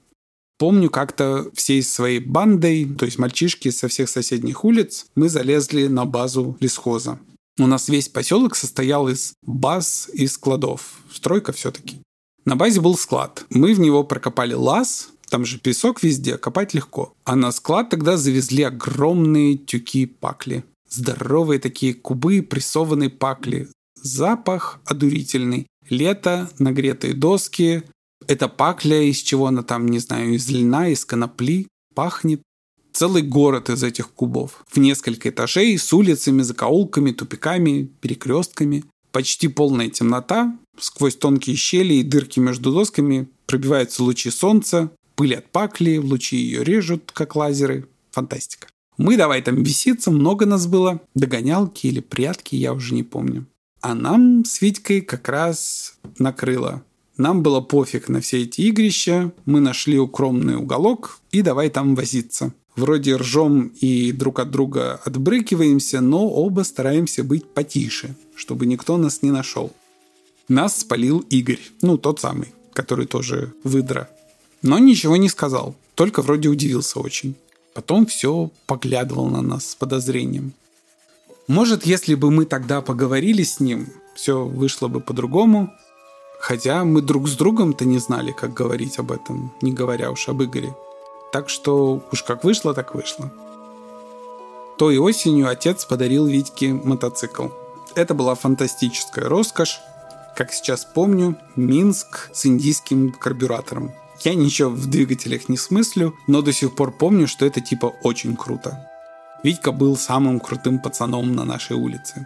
Помню, 0.57 0.89
как-то 0.89 1.49
всей 1.53 1.83
своей 1.83 2.19
бандой, 2.19 2.85
то 2.85 3.05
есть 3.05 3.19
мальчишки 3.19 3.69
со 3.69 3.87
всех 3.87 4.07
соседних 4.07 4.63
улиц, 4.63 5.07
мы 5.15 5.27
залезли 5.27 5.87
на 5.87 6.05
базу 6.05 6.55
лесхоза. 6.59 7.19
У 7.59 7.67
нас 7.67 7.89
весь 7.89 8.09
поселок 8.09 8.55
состоял 8.55 9.09
из 9.09 9.33
баз 9.43 10.09
и 10.13 10.25
складов. 10.27 10.99
Стройка 11.11 11.51
все-таки. 11.51 11.97
На 12.45 12.55
базе 12.55 12.81
был 12.81 12.97
склад. 12.97 13.45
Мы 13.49 13.73
в 13.73 13.79
него 13.79 14.03
прокопали 14.03 14.53
лаз, 14.53 15.09
там 15.29 15.45
же 15.45 15.57
песок 15.59 16.03
везде, 16.03 16.37
копать 16.37 16.73
легко. 16.73 17.13
А 17.23 17.35
на 17.35 17.51
склад 17.51 17.89
тогда 17.89 18.17
завезли 18.17 18.63
огромные 18.63 19.57
тюки 19.57 20.05
пакли. 20.05 20.63
Здоровые 20.89 21.59
такие 21.59 21.93
кубы, 21.93 22.41
прессованные 22.41 23.09
пакли. 23.09 23.69
Запах 23.95 24.79
одурительный. 24.85 25.67
Лето, 25.89 26.49
нагретые 26.59 27.13
доски, 27.13 27.83
это 28.27 28.47
пакля, 28.47 29.01
из 29.01 29.17
чего 29.17 29.47
она 29.47 29.63
там, 29.63 29.87
не 29.87 29.99
знаю, 29.99 30.35
из 30.35 30.49
льна, 30.49 30.89
из 30.89 31.05
конопли, 31.05 31.67
пахнет. 31.93 32.41
Целый 32.93 33.23
город 33.23 33.69
из 33.69 33.83
этих 33.83 34.11
кубов. 34.11 34.63
В 34.67 34.77
несколько 34.77 35.29
этажей, 35.29 35.77
с 35.77 35.91
улицами, 35.93 36.43
закоулками, 36.43 37.11
тупиками, 37.11 37.89
перекрестками. 38.01 38.83
Почти 39.11 39.47
полная 39.47 39.89
темнота. 39.89 40.57
Сквозь 40.77 41.15
тонкие 41.15 41.55
щели 41.55 41.95
и 41.95 42.03
дырки 42.03 42.39
между 42.39 42.73
досками 42.73 43.29
пробиваются 43.45 44.03
лучи 44.03 44.29
солнца, 44.29 44.91
пыль 45.15 45.35
от 45.35 45.51
пакли, 45.51 45.97
лучи 45.97 46.37
ее 46.37 46.63
режут, 46.63 47.11
как 47.13 47.35
лазеры. 47.35 47.87
Фантастика. 48.11 48.67
Мы 48.97 49.17
давай 49.17 49.41
там 49.41 49.63
беситься, 49.63 50.11
много 50.11 50.45
нас 50.45 50.67
было. 50.67 51.01
Догонялки 51.15 51.87
или 51.87 51.99
прятки, 51.99 52.55
я 52.55 52.73
уже 52.73 52.93
не 52.93 53.03
помню. 53.03 53.45
А 53.81 53.95
нам 53.95 54.45
с 54.45 54.61
Витькой 54.61 55.01
как 55.01 55.27
раз 55.29 55.95
накрыло 56.19 56.83
нам 57.17 57.43
было 57.43 57.61
пофиг 57.61 58.09
на 58.09 58.21
все 58.21 58.41
эти 58.41 58.61
игрища, 58.61 59.31
мы 59.45 59.59
нашли 59.59 59.99
укромный 59.99 60.55
уголок 60.55 61.19
и 61.31 61.41
давай 61.41 61.69
там 61.69 61.95
возиться. 61.95 62.53
Вроде 62.75 63.15
ржем 63.17 63.71
и 63.79 64.11
друг 64.11 64.39
от 64.39 64.49
друга 64.49 64.99
отбрыкиваемся, 65.05 66.01
но 66.01 66.27
оба 66.27 66.61
стараемся 66.63 67.23
быть 67.23 67.45
потише, 67.45 68.15
чтобы 68.35 68.65
никто 68.65 68.97
нас 68.97 69.21
не 69.21 69.29
нашел. 69.29 69.71
Нас 70.53 70.81
спалил 70.81 71.25
Игорь, 71.31 71.61
ну 71.81 71.97
тот 71.97 72.19
самый, 72.19 72.53
который 72.73 73.07
тоже 73.07 73.53
выдра. 73.63 74.07
Но 74.61 74.77
ничего 74.77 75.17
не 75.17 75.27
сказал, 75.27 75.73
только 75.95 76.21
вроде 76.21 76.47
удивился 76.47 76.99
очень. 76.99 77.33
Потом 77.73 78.05
все 78.05 78.51
поглядывал 78.67 79.29
на 79.29 79.41
нас 79.41 79.71
с 79.71 79.75
подозрением. 79.75 80.53
Может, 81.47 81.87
если 81.87 82.13
бы 82.13 82.29
мы 82.29 82.45
тогда 82.45 82.81
поговорили 82.81 83.41
с 83.41 83.59
ним, 83.59 83.87
все 84.13 84.45
вышло 84.45 84.87
бы 84.87 84.99
по-другому, 84.99 85.73
Хотя 86.39 86.83
мы 86.83 87.01
друг 87.01 87.29
с 87.29 87.35
другом-то 87.37 87.85
не 87.85 87.99
знали, 87.99 88.31
как 88.31 88.53
говорить 88.53 88.99
об 88.99 89.13
этом, 89.13 89.53
не 89.61 89.71
говоря 89.71 90.11
уж 90.11 90.27
об 90.27 90.43
Игоре. 90.43 90.75
Так 91.31 91.49
что 91.49 92.03
уж 92.11 92.21
как 92.21 92.43
вышло, 92.43 92.73
так 92.73 92.93
вышло. 92.93 93.31
Той 94.77 94.97
осенью 94.97 95.47
отец 95.47 95.85
подарил 95.85 96.27
Витьке 96.27 96.73
мотоцикл. 96.73 97.47
Это 97.95 98.13
была 98.13 98.35
фантастическая 98.35 99.29
роскошь. 99.29 99.79
Как 100.35 100.51
сейчас 100.51 100.85
помню, 100.85 101.37
Минск 101.55 102.29
с 102.33 102.45
индийским 102.45 103.11
карбюратором. 103.11 103.91
Я 104.21 104.33
ничего 104.33 104.69
в 104.69 104.87
двигателях 104.87 105.49
не 105.49 105.57
смыслю, 105.57 106.15
но 106.27 106.41
до 106.41 106.53
сих 106.53 106.75
пор 106.75 106.91
помню, 106.91 107.27
что 107.27 107.45
это 107.45 107.61
типа 107.61 107.93
очень 108.03 108.35
круто. 108.35 108.89
Витька 109.43 109.71
был 109.71 109.97
самым 109.97 110.39
крутым 110.39 110.79
пацаном 110.79 111.35
на 111.35 111.43
нашей 111.43 111.75
улице. 111.75 112.25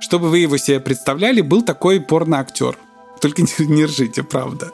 Чтобы 0.00 0.30
вы 0.30 0.38
его 0.38 0.56
себе 0.56 0.80
представляли, 0.80 1.42
был 1.42 1.62
такой 1.62 2.00
порно-актер. 2.00 2.76
Только 3.20 3.42
не 3.58 3.84
ржите, 3.84 4.22
правда. 4.22 4.72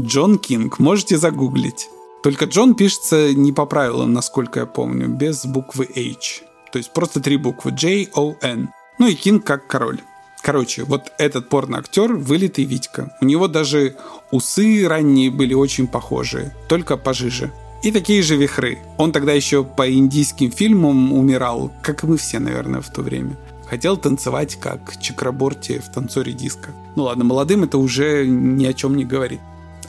Джон 0.00 0.38
Кинг, 0.38 0.78
можете 0.78 1.18
загуглить. 1.18 1.88
Только 2.22 2.44
Джон 2.44 2.74
пишется 2.74 3.34
не 3.34 3.52
по 3.52 3.66
правилам, 3.66 4.12
насколько 4.12 4.60
я 4.60 4.66
помню, 4.66 5.08
без 5.08 5.44
буквы 5.46 5.88
H. 5.96 6.42
То 6.70 6.78
есть 6.78 6.92
просто 6.92 7.20
три 7.20 7.36
буквы 7.36 7.72
J, 7.72 8.08
O, 8.14 8.36
N. 8.42 8.68
Ну 8.98 9.08
и 9.08 9.14
Кинг 9.14 9.44
как 9.44 9.66
король. 9.66 10.00
Короче, 10.48 10.84
вот 10.84 11.12
этот 11.18 11.50
порно-актер 11.50 12.14
вылитый 12.14 12.64
Витька. 12.64 13.14
У 13.20 13.26
него 13.26 13.48
даже 13.48 13.96
усы 14.30 14.88
ранние 14.88 15.30
были 15.30 15.52
очень 15.52 15.86
похожие, 15.86 16.56
только 16.70 16.96
пожиже. 16.96 17.52
И 17.82 17.92
такие 17.92 18.22
же 18.22 18.34
вихры. 18.34 18.78
Он 18.96 19.12
тогда 19.12 19.34
еще 19.34 19.62
по 19.62 19.92
индийским 19.92 20.50
фильмам 20.50 21.12
умирал, 21.12 21.70
как 21.82 22.02
и 22.02 22.06
мы 22.06 22.16
все, 22.16 22.38
наверное, 22.38 22.80
в 22.80 22.88
то 22.88 23.02
время. 23.02 23.36
Хотел 23.66 23.98
танцевать 23.98 24.54
как 24.54 24.98
Чакраборти 24.98 25.80
в 25.80 25.92
танцоре 25.92 26.32
диска. 26.32 26.70
Ну 26.96 27.02
ладно, 27.02 27.24
молодым 27.24 27.64
это 27.64 27.76
уже 27.76 28.26
ни 28.26 28.64
о 28.64 28.72
чем 28.72 28.96
не 28.96 29.04
говорит. 29.04 29.40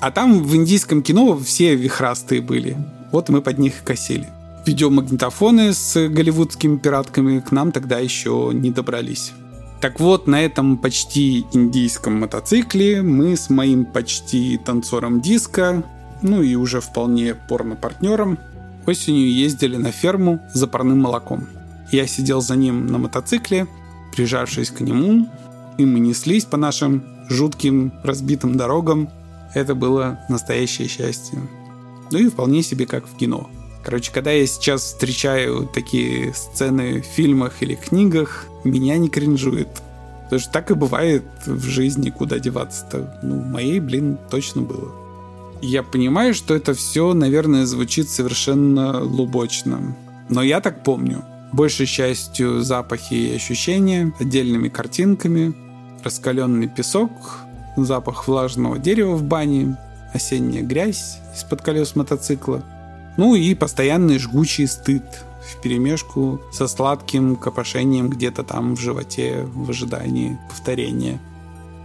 А 0.02 0.12
там 0.12 0.44
в 0.44 0.54
индийском 0.58 1.04
кино 1.04 1.40
все 1.40 1.76
вихрастые 1.76 2.42
были. 2.42 2.76
Вот 3.14 3.30
мы 3.30 3.42
под 3.42 3.60
них 3.60 3.86
косили. 3.86 4.28
Видеомагнитофоны 4.66 5.72
с 5.72 6.10
голливудскими 6.10 6.76
пиратками 6.76 7.40
к 7.40 7.54
нам 7.54 7.72
тогда 7.72 8.00
еще 8.00 8.52
не 8.54 8.72
добрались. 8.72 9.32
Так 9.82 10.00
вот, 10.00 10.28
на 10.28 10.44
этом 10.44 10.78
почти 10.78 11.46
индийском 11.54 12.20
мотоцикле 12.20 13.02
мы 13.02 13.38
с 13.38 13.50
моим 13.50 13.86
почти 13.86 14.58
танцором 14.58 15.22
диска, 15.22 15.84
ну 16.22 16.42
и 16.42 16.56
уже 16.56 16.82
вполне 16.82 17.34
порно-партнером, 17.34 18.38
осенью 18.86 19.32
ездили 19.32 19.78
на 19.78 19.92
ферму 19.92 20.42
за 20.54 20.68
парным 20.68 21.00
молоком. 21.00 21.48
Я 21.92 22.08
сидел 22.08 22.42
за 22.42 22.58
ним 22.58 22.88
на 22.88 22.98
мотоцикле, 22.98 23.68
прижавшись 24.14 24.70
к 24.70 24.82
нему, 24.82 25.30
и 25.78 25.86
мы 25.86 26.00
неслись 26.00 26.44
по 26.44 26.58
нашим 26.58 27.04
жутким 27.30 27.94
разбитым 28.04 28.58
дорогам. 28.58 29.10
Это 29.54 29.76
было 29.76 30.20
настоящее 30.28 30.90
счастье. 30.90 31.40
Ну 32.12 32.20
и 32.20 32.28
вполне 32.28 32.64
себе 32.64 32.86
как 32.86 33.08
в 33.08 33.16
кино. 33.16 33.50
Короче, 33.84 34.12
когда 34.12 34.32
я 34.32 34.46
сейчас 34.46 34.84
встречаю 34.84 35.66
такие 35.66 36.34
сцены 36.34 37.02
в 37.02 37.06
фильмах 37.06 37.62
или 37.62 37.76
книгах, 37.76 38.46
меня 38.64 38.98
не 38.98 39.10
кринжует. 39.10 39.70
Потому 40.24 40.42
что 40.42 40.52
так 40.52 40.70
и 40.70 40.76
бывает 40.76 41.24
в 41.46 41.64
жизни, 41.64 42.10
куда 42.10 42.40
деваться-то. 42.40 43.20
Ну, 43.24 43.42
моей, 43.42 43.80
блин, 43.80 44.18
точно 44.30 44.62
было. 44.62 44.92
Я 45.62 45.82
понимаю, 45.82 46.34
что 46.34 46.56
это 46.56 46.74
все, 46.74 47.14
наверное, 47.14 47.66
звучит 47.66 48.10
совершенно 48.10 49.02
лубочно. 49.02 49.96
Но 50.30 50.44
я 50.44 50.62
так 50.62 50.84
помню. 50.84 51.24
Большей 51.52 51.88
частью 51.88 52.62
запахи 52.62 53.16
и 53.16 53.36
ощущения, 53.36 54.14
отдельными 54.20 54.70
картинками, 54.70 55.56
раскаленный 56.04 56.68
песок, 56.68 57.12
запах 57.76 58.28
влажного 58.28 58.78
дерева 58.78 59.16
в 59.16 59.24
бане, 59.24 59.78
осенняя 60.14 60.62
грязь 60.62 61.18
из-под 61.36 61.62
колес 61.62 61.96
мотоцикла– 61.96 62.64
ну 63.18 63.36
и 63.36 63.54
постоянный 63.56 64.20
жгучий 64.20 64.68
стыд 64.68 65.04
в 65.50 65.62
перемешку 65.62 66.42
со 66.52 66.68
сладким 66.68 67.36
копошением 67.36 68.10
где-то 68.10 68.44
там 68.44 68.76
в 68.76 68.80
животе 68.80 69.48
в 69.54 69.70
ожидании 69.70 70.38
повторения. 70.50 71.20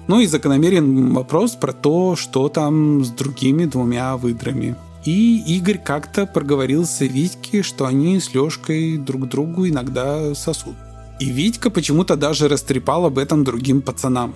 Ну 0.06 0.20
и 0.20 0.26
закономерен 0.26 1.14
вопрос 1.14 1.52
про 1.52 1.72
то, 1.72 2.14
что 2.14 2.48
там 2.48 3.04
с 3.04 3.08
другими 3.10 3.64
двумя 3.64 4.16
выдрами. 4.16 4.76
И 5.04 5.42
Игорь 5.56 5.78
как-то 5.78 6.26
проговорился 6.26 7.06
Витьке, 7.06 7.62
что 7.62 7.86
они 7.86 8.20
с 8.20 8.34
Лешкой 8.34 8.96
друг 8.96 9.28
другу 9.28 9.68
иногда 9.68 10.34
сосут. 10.34 10.74
И 11.20 11.30
Витька 11.30 11.70
почему-то 11.70 12.16
даже 12.16 12.48
растрепал 12.48 13.06
об 13.06 13.18
этом 13.18 13.44
другим 13.44 13.82
пацанам. 13.82 14.34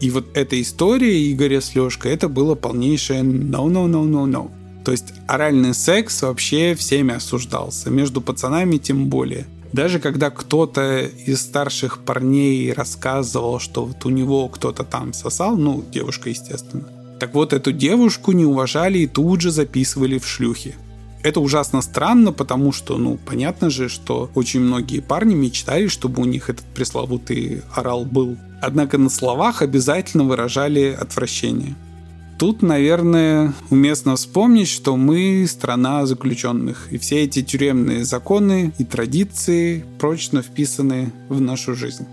И 0.00 0.10
вот 0.10 0.26
эта 0.34 0.60
история 0.60 1.32
Игоря 1.32 1.60
с 1.60 1.74
Лешкой, 1.74 2.12
это 2.12 2.28
было 2.28 2.54
полнейшее 2.54 3.22
no-no-no-no-no. 3.22 4.50
То 4.84 4.92
есть 4.92 5.14
оральный 5.26 5.74
секс 5.74 6.22
вообще 6.22 6.74
всеми 6.74 7.14
осуждался, 7.14 7.90
между 7.90 8.20
пацанами 8.20 8.76
тем 8.76 9.08
более. 9.08 9.46
Даже 9.72 9.98
когда 9.98 10.30
кто-то 10.30 11.00
из 11.00 11.40
старших 11.40 11.98
парней 11.98 12.72
рассказывал, 12.72 13.58
что 13.58 13.86
вот 13.86 14.04
у 14.04 14.10
него 14.10 14.48
кто-то 14.48 14.84
там 14.84 15.12
сосал, 15.12 15.56
ну, 15.56 15.82
девушка, 15.90 16.30
естественно, 16.30 16.84
так 17.18 17.34
вот 17.34 17.52
эту 17.52 17.72
девушку 17.72 18.32
не 18.32 18.44
уважали 18.44 18.98
и 18.98 19.06
тут 19.06 19.40
же 19.40 19.50
записывали 19.50 20.18
в 20.18 20.28
шлюхи. 20.28 20.74
Это 21.24 21.40
ужасно 21.40 21.80
странно, 21.80 22.32
потому 22.32 22.70
что, 22.70 22.98
ну, 22.98 23.16
понятно 23.16 23.70
же, 23.70 23.88
что 23.88 24.30
очень 24.34 24.60
многие 24.60 25.00
парни 25.00 25.34
мечтали, 25.34 25.88
чтобы 25.88 26.20
у 26.20 26.26
них 26.26 26.50
этот 26.50 26.66
пресловутый 26.66 27.62
орал 27.74 28.04
был. 28.04 28.36
Однако 28.60 28.98
на 28.98 29.08
словах 29.08 29.62
обязательно 29.62 30.24
выражали 30.24 30.96
отвращение. 31.00 31.76
Тут, 32.38 32.62
наверное, 32.62 33.54
уместно 33.70 34.16
вспомнить, 34.16 34.68
что 34.68 34.96
мы 34.96 35.46
страна 35.48 36.04
заключенных, 36.04 36.88
и 36.90 36.98
все 36.98 37.22
эти 37.22 37.42
тюремные 37.42 38.04
законы 38.04 38.72
и 38.78 38.84
традиции 38.84 39.84
прочно 39.98 40.42
вписаны 40.42 41.12
в 41.28 41.40
нашу 41.40 41.74
жизнь. 41.74 42.06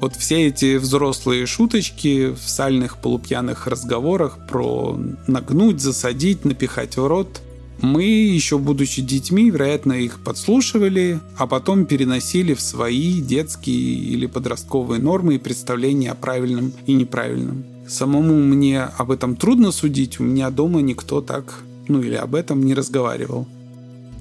Вот 0.00 0.14
все 0.14 0.46
эти 0.46 0.76
взрослые 0.76 1.44
шуточки 1.46 2.32
в 2.32 2.48
сальных 2.48 2.98
полупьяных 2.98 3.66
разговорах 3.66 4.38
про 4.48 4.98
нагнуть, 5.26 5.80
засадить, 5.80 6.44
напихать 6.44 6.96
в 6.96 7.06
рот, 7.06 7.42
мы, 7.80 8.04
еще 8.04 8.58
будучи 8.58 9.02
детьми, 9.02 9.50
вероятно, 9.50 9.92
их 9.92 10.18
подслушивали, 10.24 11.20
а 11.36 11.46
потом 11.46 11.86
переносили 11.86 12.54
в 12.54 12.60
свои 12.60 13.20
детские 13.20 13.76
или 13.76 14.26
подростковые 14.26 15.00
нормы 15.00 15.36
и 15.36 15.38
представления 15.38 16.10
о 16.10 16.16
правильном 16.16 16.72
и 16.86 16.94
неправильном. 16.94 17.64
Самому 17.88 18.34
мне 18.34 18.82
об 18.82 19.10
этом 19.10 19.34
трудно 19.34 19.72
судить, 19.72 20.20
у 20.20 20.22
меня 20.22 20.50
дома 20.50 20.82
никто 20.82 21.22
так, 21.22 21.60
ну 21.88 22.02
или 22.02 22.14
об 22.14 22.34
этом 22.34 22.62
не 22.62 22.74
разговаривал. 22.74 23.48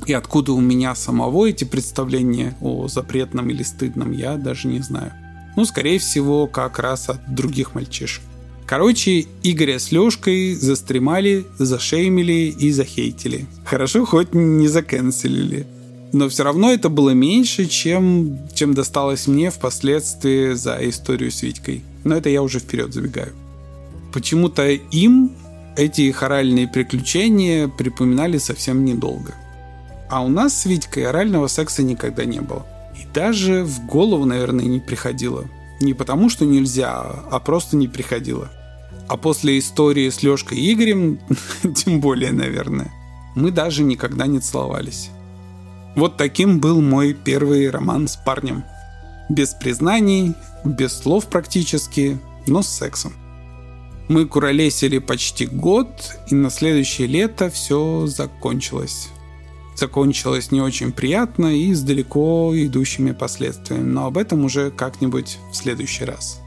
И 0.06 0.14
откуда 0.14 0.54
у 0.54 0.62
меня 0.62 0.96
самого 0.96 1.50
эти 1.50 1.66
представления 1.66 2.56
о 2.62 2.88
запретном 2.88 3.50
или 3.50 3.64
стыдном, 3.64 4.14
я 4.14 4.38
даже 4.38 4.70
не 4.70 4.80
знаю. 4.80 5.12
Ну, 5.58 5.66
скорее 5.66 6.00
всего, 6.00 6.48
как 6.48 6.80
раз 6.80 7.10
от 7.10 7.34
других 7.34 7.76
мальчишек. 7.76 8.24
Короче, 8.66 9.26
Игоря 9.44 9.80
с 9.80 9.92
Лешкой 9.92 10.54
застремали, 10.54 11.46
зашеймили 11.58 12.56
и 12.58 12.72
захейтили. 12.72 13.48
Хорошо, 13.66 14.06
хоть 14.06 14.34
не 14.34 14.68
заканцелили. 14.68 15.66
Но 16.14 16.30
все 16.30 16.44
равно 16.44 16.72
это 16.72 16.90
было 16.90 17.10
меньше, 17.10 17.66
чем, 17.66 18.38
чем 18.54 18.74
досталось 18.74 19.28
мне 19.28 19.52
впоследствии 19.52 20.54
за 20.54 20.78
историю 20.82 21.32
с 21.32 21.42
Витькой. 21.42 21.84
Но 22.04 22.16
это 22.16 22.30
я 22.30 22.42
уже 22.42 22.60
вперед 22.60 22.94
забегаю. 22.94 23.34
Почему-то 24.14 24.68
им 24.68 25.32
эти 25.76 26.10
хоральные 26.12 26.68
приключения 26.68 27.68
припоминали 27.68 28.38
совсем 28.38 28.84
недолго. 28.84 29.36
А 30.10 30.24
у 30.24 30.30
нас 30.30 30.62
с 30.62 30.66
Витькой 30.66 31.06
орального 31.06 31.48
секса 31.48 31.84
никогда 31.84 32.26
не 32.26 32.40
было. 32.40 32.66
И 33.00 33.06
даже 33.14 33.64
в 33.64 33.86
голову, 33.86 34.26
наверное, 34.26 34.66
не 34.66 34.80
приходило. 34.80 35.46
Не 35.80 35.94
потому, 35.94 36.30
что 36.30 36.46
нельзя, 36.46 37.02
а 37.02 37.40
просто 37.40 37.76
не 37.76 37.88
приходило. 37.88 38.50
А 39.08 39.18
после 39.18 39.60
истории 39.60 40.10
с 40.10 40.24
Лёшкой 40.24 40.58
и 40.58 40.74
Игорем, 40.74 41.20
тем 41.76 42.02
более, 42.02 42.32
наверное, 42.32 42.92
мы 43.36 43.52
даже 43.52 43.84
никогда 43.84 44.26
не 44.26 44.40
целовались. 44.40 45.12
Вот 45.96 46.18
таким 46.18 46.60
был 46.60 46.82
мой 46.82 47.14
первый 47.14 47.70
роман 47.70 48.08
с 48.08 48.16
парнем. 48.16 48.64
Без 49.30 49.54
признаний, 49.54 50.34
без 50.64 50.94
слов 50.94 51.28
практически, 51.28 52.20
но 52.48 52.62
с 52.62 52.68
сексом. 52.68 53.14
Мы 54.08 54.26
куролесили 54.26 55.00
почти 55.00 55.46
год, 55.46 55.90
и 56.30 56.36
на 56.36 56.50
следующее 56.50 57.08
лето 57.08 57.50
все 57.50 58.08
закончилось. 58.08 59.10
Закончилось 59.76 60.52
не 60.52 60.62
очень 60.62 60.94
приятно 60.94 61.56
и 61.56 61.74
с 61.74 61.82
далеко 61.82 62.54
идущими 62.56 63.12
последствиями, 63.12 63.84
но 63.84 64.06
об 64.06 64.18
этом 64.18 64.46
уже 64.46 64.72
как-нибудь 64.72 65.38
в 65.52 65.56
следующий 65.56 66.06
раз. 66.06 66.42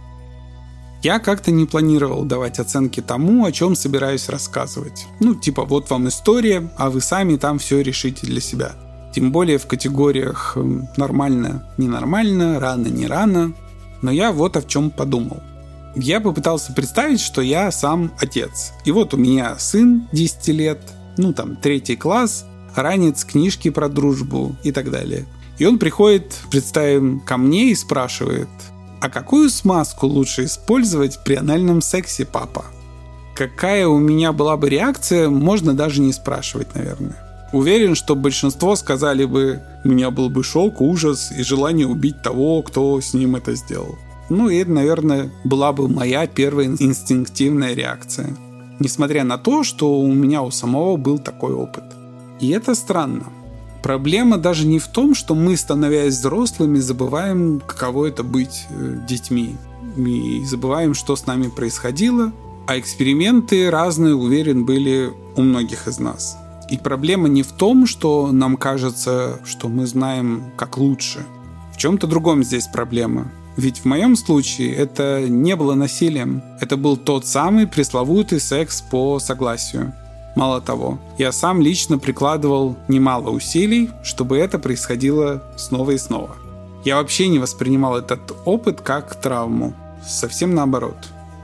Я 1.02 1.18
как-то 1.18 1.50
не 1.50 1.66
планировал 1.66 2.24
давать 2.24 2.58
оценки 2.58 3.00
тому, 3.00 3.44
о 3.44 3.52
чем 3.52 3.74
собираюсь 3.74 4.28
рассказывать. 4.28 5.06
Ну, 5.20 5.34
типа, 5.34 5.64
вот 5.64 5.90
вам 5.90 6.08
история, 6.08 6.70
а 6.76 6.90
вы 6.90 7.00
сами 7.00 7.36
там 7.36 7.58
все 7.58 7.82
решите 7.82 8.26
для 8.26 8.40
себя. 8.40 8.72
Тем 9.14 9.32
более 9.32 9.58
в 9.58 9.66
категориях 9.66 10.56
нормально, 10.96 11.72
ненормально, 11.78 12.58
рано, 12.58 12.88
не 12.88 13.06
рано. 13.06 13.52
Но 14.02 14.10
я 14.10 14.32
вот 14.32 14.56
о 14.56 14.62
чем 14.62 14.90
подумал 14.90 15.42
я 15.96 16.20
попытался 16.20 16.72
представить, 16.72 17.20
что 17.20 17.42
я 17.42 17.70
сам 17.70 18.12
отец. 18.20 18.72
И 18.84 18.92
вот 18.92 19.14
у 19.14 19.16
меня 19.16 19.56
сын 19.58 20.08
10 20.12 20.48
лет, 20.48 20.80
ну 21.16 21.32
там 21.32 21.56
третий 21.56 21.96
класс, 21.96 22.46
ранец 22.74 23.24
книжки 23.24 23.70
про 23.70 23.88
дружбу 23.88 24.56
и 24.62 24.72
так 24.72 24.90
далее. 24.90 25.26
И 25.58 25.66
он 25.66 25.78
приходит, 25.78 26.34
представим, 26.50 27.20
ко 27.20 27.36
мне 27.36 27.70
и 27.70 27.74
спрашивает, 27.74 28.48
а 29.00 29.08
какую 29.08 29.50
смазку 29.50 30.06
лучше 30.06 30.44
использовать 30.44 31.22
при 31.24 31.34
анальном 31.34 31.82
сексе, 31.82 32.24
папа? 32.24 32.64
Какая 33.34 33.86
у 33.86 33.98
меня 33.98 34.32
была 34.32 34.56
бы 34.56 34.68
реакция, 34.68 35.28
можно 35.28 35.74
даже 35.74 36.00
не 36.02 36.12
спрашивать, 36.12 36.74
наверное. 36.74 37.16
Уверен, 37.52 37.94
что 37.94 38.14
большинство 38.14 38.76
сказали 38.76 39.24
бы, 39.24 39.60
у 39.84 39.88
меня 39.88 40.10
был 40.10 40.30
бы 40.30 40.44
шок, 40.44 40.80
ужас 40.80 41.32
и 41.36 41.42
желание 41.42 41.86
убить 41.86 42.22
того, 42.22 42.62
кто 42.62 43.00
с 43.00 43.12
ним 43.12 43.36
это 43.36 43.54
сделал. 43.54 43.98
Ну 44.30 44.48
и 44.48 44.64
наверное, 44.64 45.30
была 45.44 45.72
бы 45.72 45.88
моя 45.88 46.26
первая 46.26 46.66
инстинктивная 46.66 47.74
реакция. 47.74 48.36
Несмотря 48.78 49.24
на 49.24 49.36
то, 49.36 49.64
что 49.64 50.00
у 50.00 50.12
меня 50.12 50.42
у 50.42 50.50
самого 50.50 50.96
был 50.96 51.18
такой 51.18 51.52
опыт. 51.52 51.84
И 52.38 52.48
это 52.50 52.74
странно. 52.74 53.24
Проблема 53.82 54.38
даже 54.38 54.66
не 54.66 54.78
в 54.78 54.86
том, 54.86 55.14
что 55.14 55.34
мы, 55.34 55.56
становясь 55.56 56.14
взрослыми, 56.14 56.78
забываем, 56.78 57.60
каково 57.66 58.06
это 58.06 58.22
быть 58.22 58.66
э, 58.70 59.00
детьми. 59.08 59.56
И 59.96 60.44
забываем, 60.44 60.94
что 60.94 61.16
с 61.16 61.26
нами 61.26 61.48
происходило. 61.48 62.32
А 62.66 62.78
эксперименты 62.78 63.68
разные, 63.70 64.14
уверен, 64.14 64.64
были 64.64 65.12
у 65.36 65.42
многих 65.42 65.88
из 65.88 65.98
нас. 65.98 66.36
И 66.70 66.78
проблема 66.78 67.28
не 67.28 67.42
в 67.42 67.50
том, 67.50 67.86
что 67.86 68.30
нам 68.30 68.56
кажется, 68.56 69.40
что 69.44 69.68
мы 69.68 69.86
знаем, 69.86 70.52
как 70.56 70.78
лучше. 70.78 71.26
В 71.74 71.78
чем-то 71.78 72.06
другом 72.06 72.44
здесь 72.44 72.68
проблема. 72.68 73.32
Ведь 73.56 73.78
в 73.78 73.84
моем 73.84 74.16
случае 74.16 74.74
это 74.74 75.26
не 75.28 75.56
было 75.56 75.74
насилием. 75.74 76.42
Это 76.60 76.76
был 76.76 76.96
тот 76.96 77.26
самый 77.26 77.66
пресловутый 77.66 78.40
секс 78.40 78.80
по 78.80 79.18
согласию. 79.18 79.92
Мало 80.36 80.60
того, 80.60 80.98
я 81.18 81.32
сам 81.32 81.60
лично 81.60 81.98
прикладывал 81.98 82.76
немало 82.88 83.30
усилий, 83.30 83.90
чтобы 84.02 84.38
это 84.38 84.58
происходило 84.58 85.42
снова 85.56 85.90
и 85.90 85.98
снова. 85.98 86.36
Я 86.84 86.96
вообще 86.96 87.28
не 87.28 87.38
воспринимал 87.38 87.96
этот 87.96 88.20
опыт 88.44 88.80
как 88.80 89.20
травму. 89.20 89.74
Совсем 90.06 90.54
наоборот. 90.54 90.96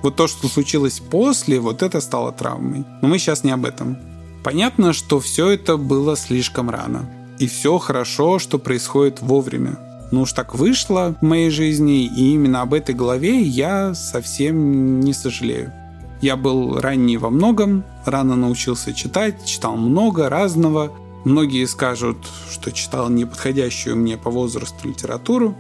Вот 0.03 0.17
то, 0.17 0.29
что 0.29 0.49
случилось 0.49 1.01
после, 1.01 1.59
вот 1.59 1.83
это 1.83 2.01
стало 2.01 2.33
травмой. 2.33 2.85
Но 3.03 3.09
мы 3.09 3.19
сейчас 3.19 3.45
не 3.45 3.51
об 3.51 3.67
этом. 3.67 3.99
Понятно, 4.45 4.93
что 4.93 5.19
все 5.19 5.51
это 5.51 5.77
было 5.77 6.17
слишком 6.17 6.71
рано. 6.71 7.11
И 7.39 7.49
все 7.49 7.77
хорошо, 7.79 8.39
что 8.39 8.59
происходит 8.59 9.21
вовремя. 9.21 9.77
Ну 10.11 10.23
уж 10.23 10.33
так 10.33 10.55
вышло 10.55 11.17
в 11.21 11.25
моей 11.25 11.51
жизни, 11.51 12.05
и 12.05 12.35
именно 12.35 12.63
об 12.63 12.75
этой 12.75 12.95
главе 12.95 13.41
я 13.43 13.95
совсем 13.95 15.01
не 15.01 15.13
сожалею. 15.13 15.73
Я 16.21 16.37
был 16.37 16.81
ранний 16.81 17.19
во 17.19 17.31
многом, 17.31 17.85
рано 18.05 18.37
научился 18.37 18.95
читать, 18.95 19.45
читал 19.45 19.77
много 19.77 20.29
разного. 20.29 20.93
Многие 21.25 21.67
скажут, 21.67 22.17
что 22.51 22.73
читал 22.73 23.11
неподходящую 23.11 23.97
мне 23.97 24.17
по 24.17 24.31
возрасту 24.31 24.89
литературу. 24.89 25.57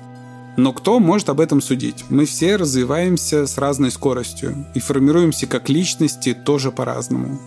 Но 0.56 0.72
кто 0.72 1.00
может 1.00 1.28
об 1.28 1.40
этом 1.40 1.60
судить? 1.60 2.04
Мы 2.08 2.24
все 2.24 2.56
развиваемся 2.56 3.46
с 3.46 3.58
разной 3.58 3.90
скоростью 3.90 4.66
и 4.74 4.80
формируемся 4.80 5.46
как 5.46 5.68
личности 5.68 6.32
тоже 6.32 6.72
по-разному. 6.72 7.38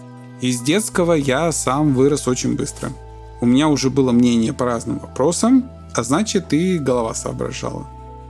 Из 0.42 0.62
детского 0.62 1.14
я 1.14 1.52
сам 1.52 1.96
вырос 1.96 2.28
очень 2.28 2.56
быстро. 2.56 2.92
У 3.42 3.46
меня 3.46 3.68
уже 3.70 3.90
было 3.90 4.12
мнение 4.12 4.54
по 4.54 4.66
разным 4.66 5.00
вопросам, 5.00 5.70
а 5.96 6.04
значит 6.04 6.54
и 6.54 6.78
голова 6.78 7.14
соображала. 7.14 7.88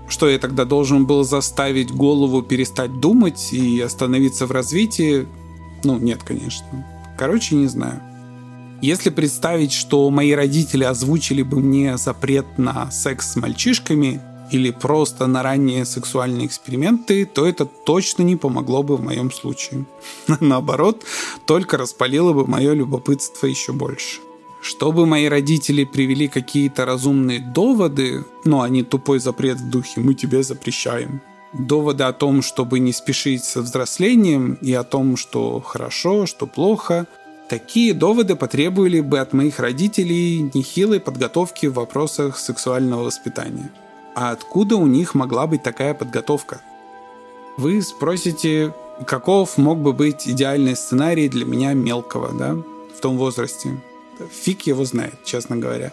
Что 0.08 0.28
я 0.28 0.40
тогда 0.40 0.66
должен 0.66 1.06
был 1.06 1.24
заставить 1.24 1.92
голову 1.92 2.42
перестать 2.42 3.00
думать 3.00 3.54
и 3.54 3.80
остановиться 3.80 4.48
в 4.48 4.52
развитии? 4.52 5.28
Ну, 5.84 5.98
нет, 5.98 6.24
конечно. 6.24 6.66
Короче, 7.18 7.56
не 7.56 7.68
знаю. 7.68 8.02
Если 8.82 9.10
представить, 9.10 9.74
что 9.74 10.10
мои 10.10 10.32
родители 10.32 10.84
озвучили 10.84 11.44
бы 11.44 11.60
мне 11.60 11.98
запрет 11.98 12.58
на 12.58 12.90
секс 12.92 13.34
с 13.34 13.36
мальчишками 13.36 14.22
или 14.52 14.72
просто 14.72 15.28
на 15.28 15.44
ранние 15.44 15.86
сексуальные 15.86 16.48
эксперименты, 16.48 17.26
то 17.26 17.46
это 17.46 17.66
точно 17.66 18.24
не 18.24 18.36
помогло 18.36 18.82
бы 18.82 18.96
в 18.96 19.04
моем 19.04 19.32
случае. 19.32 19.86
Наоборот, 20.40 21.04
только 21.46 21.78
распалило 21.78 22.34
бы 22.34 22.48
мое 22.48 22.74
любопытство 22.74 23.48
еще 23.48 23.74
больше. 23.74 24.22
Чтобы 24.62 25.06
мои 25.06 25.28
родители 25.28 25.86
привели 25.86 26.28
какие-то 26.28 26.86
разумные 26.86 27.40
доводы, 27.40 28.26
ну, 28.44 28.62
а 28.62 28.70
не 28.70 28.84
тупой 28.84 29.20
запрет 29.20 29.58
в 29.58 29.70
духе 29.70 30.02
«мы 30.02 30.14
тебе 30.14 30.44
запрещаем», 30.44 31.22
доводы 31.54 32.04
о 32.04 32.14
том, 32.14 32.42
чтобы 32.42 32.80
не 32.80 32.92
спешить 32.92 33.44
со 33.44 33.62
взрослением 33.62 34.56
и 34.62 34.74
о 34.74 34.84
том, 34.84 35.18
что 35.18 35.62
хорошо, 35.62 36.26
что 36.26 36.46
плохо, 36.46 37.08
такие 37.48 37.94
доводы 37.94 38.36
потребовали 38.36 39.00
бы 39.00 39.20
от 39.20 39.34
моих 39.34 39.60
родителей 39.60 40.50
нехилой 40.54 41.00
подготовки 41.00 41.68
в 41.68 41.74
вопросах 41.74 42.38
сексуального 42.38 43.04
воспитания. 43.04 43.72
А 44.14 44.32
откуда 44.32 44.76
у 44.76 44.86
них 44.86 45.16
могла 45.16 45.48
быть 45.48 45.64
такая 45.64 45.94
подготовка? 45.94 46.62
Вы 47.58 47.82
спросите, 47.82 48.74
каков 49.08 49.58
мог 49.58 49.80
бы 49.80 49.94
быть 49.94 50.28
идеальный 50.28 50.76
сценарий 50.76 51.30
для 51.30 51.46
меня 51.46 51.74
мелкого, 51.74 52.32
да, 52.38 52.56
в 52.96 53.02
том 53.02 53.18
возрасте? 53.18 53.82
Фиг 54.28 54.64
его 54.64 54.86
знает, 54.86 55.16
честно 55.24 55.58
говоря. 55.58 55.92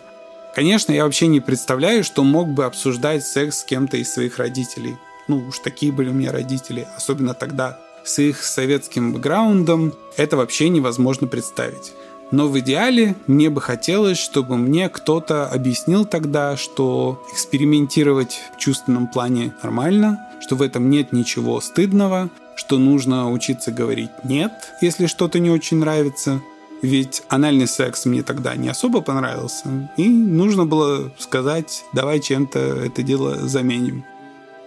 Конечно, 0.55 0.93
я 0.93 1.05
вообще 1.05 1.27
не 1.27 1.41
представляю, 1.41 2.03
что 2.03 2.25
мог 2.25 2.49
бы 2.49 2.65
обсуждать 2.65 3.27
секс 3.27 3.59
с 3.61 3.65
кем-то 3.65 3.99
из 3.99 4.13
своих 4.13 4.39
родителей. 4.39 4.97
Ну 5.29 5.49
уж 5.49 5.59
такие 5.59 5.93
были 5.93 6.09
у 6.09 6.15
меня 6.15 6.33
родители, 6.33 6.87
особенно 6.97 7.35
тогда. 7.35 7.79
С 8.05 8.19
их 8.21 8.43
советским 8.43 9.13
бэкграундом 9.13 9.93
это 10.17 10.37
вообще 10.37 10.69
невозможно 10.69 11.27
представить. 11.27 11.93
Но 12.31 12.49
в 12.49 12.59
идеале 12.59 13.15
мне 13.27 13.51
бы 13.51 13.61
хотелось, 13.61 14.19
чтобы 14.19 14.57
мне 14.57 14.89
кто-то 14.89 15.47
объяснил 15.47 16.05
тогда, 16.05 16.57
что 16.57 17.23
экспериментировать 17.33 18.41
в 18.57 18.59
чувственном 18.59 19.07
плане 19.07 19.55
нормально, 19.63 20.27
что 20.41 20.57
в 20.57 20.63
этом 20.63 20.91
нет 20.91 21.13
ничего 21.13 21.61
стыдного, 21.61 22.31
что 22.57 22.79
нужно 22.79 23.31
учиться 23.31 23.71
говорить 23.71 24.11
«нет», 24.25 24.53
если 24.81 25.07
что-то 25.07 25.39
не 25.39 25.51
очень 25.51 25.77
нравится, 25.77 26.41
ведь 26.83 27.23
анальный 27.29 27.67
секс 27.67 28.05
мне 28.05 28.23
тогда 28.23 28.55
не 28.55 28.69
особо 28.69 29.01
понравился, 29.01 29.91
и 29.97 30.09
нужно 30.09 30.67
было 30.67 31.11
сказать, 31.19 31.85
давай 31.93 32.21
чем-то 32.21 32.59
это 32.59 33.03
дело 33.03 33.49
заменим. 33.49 34.05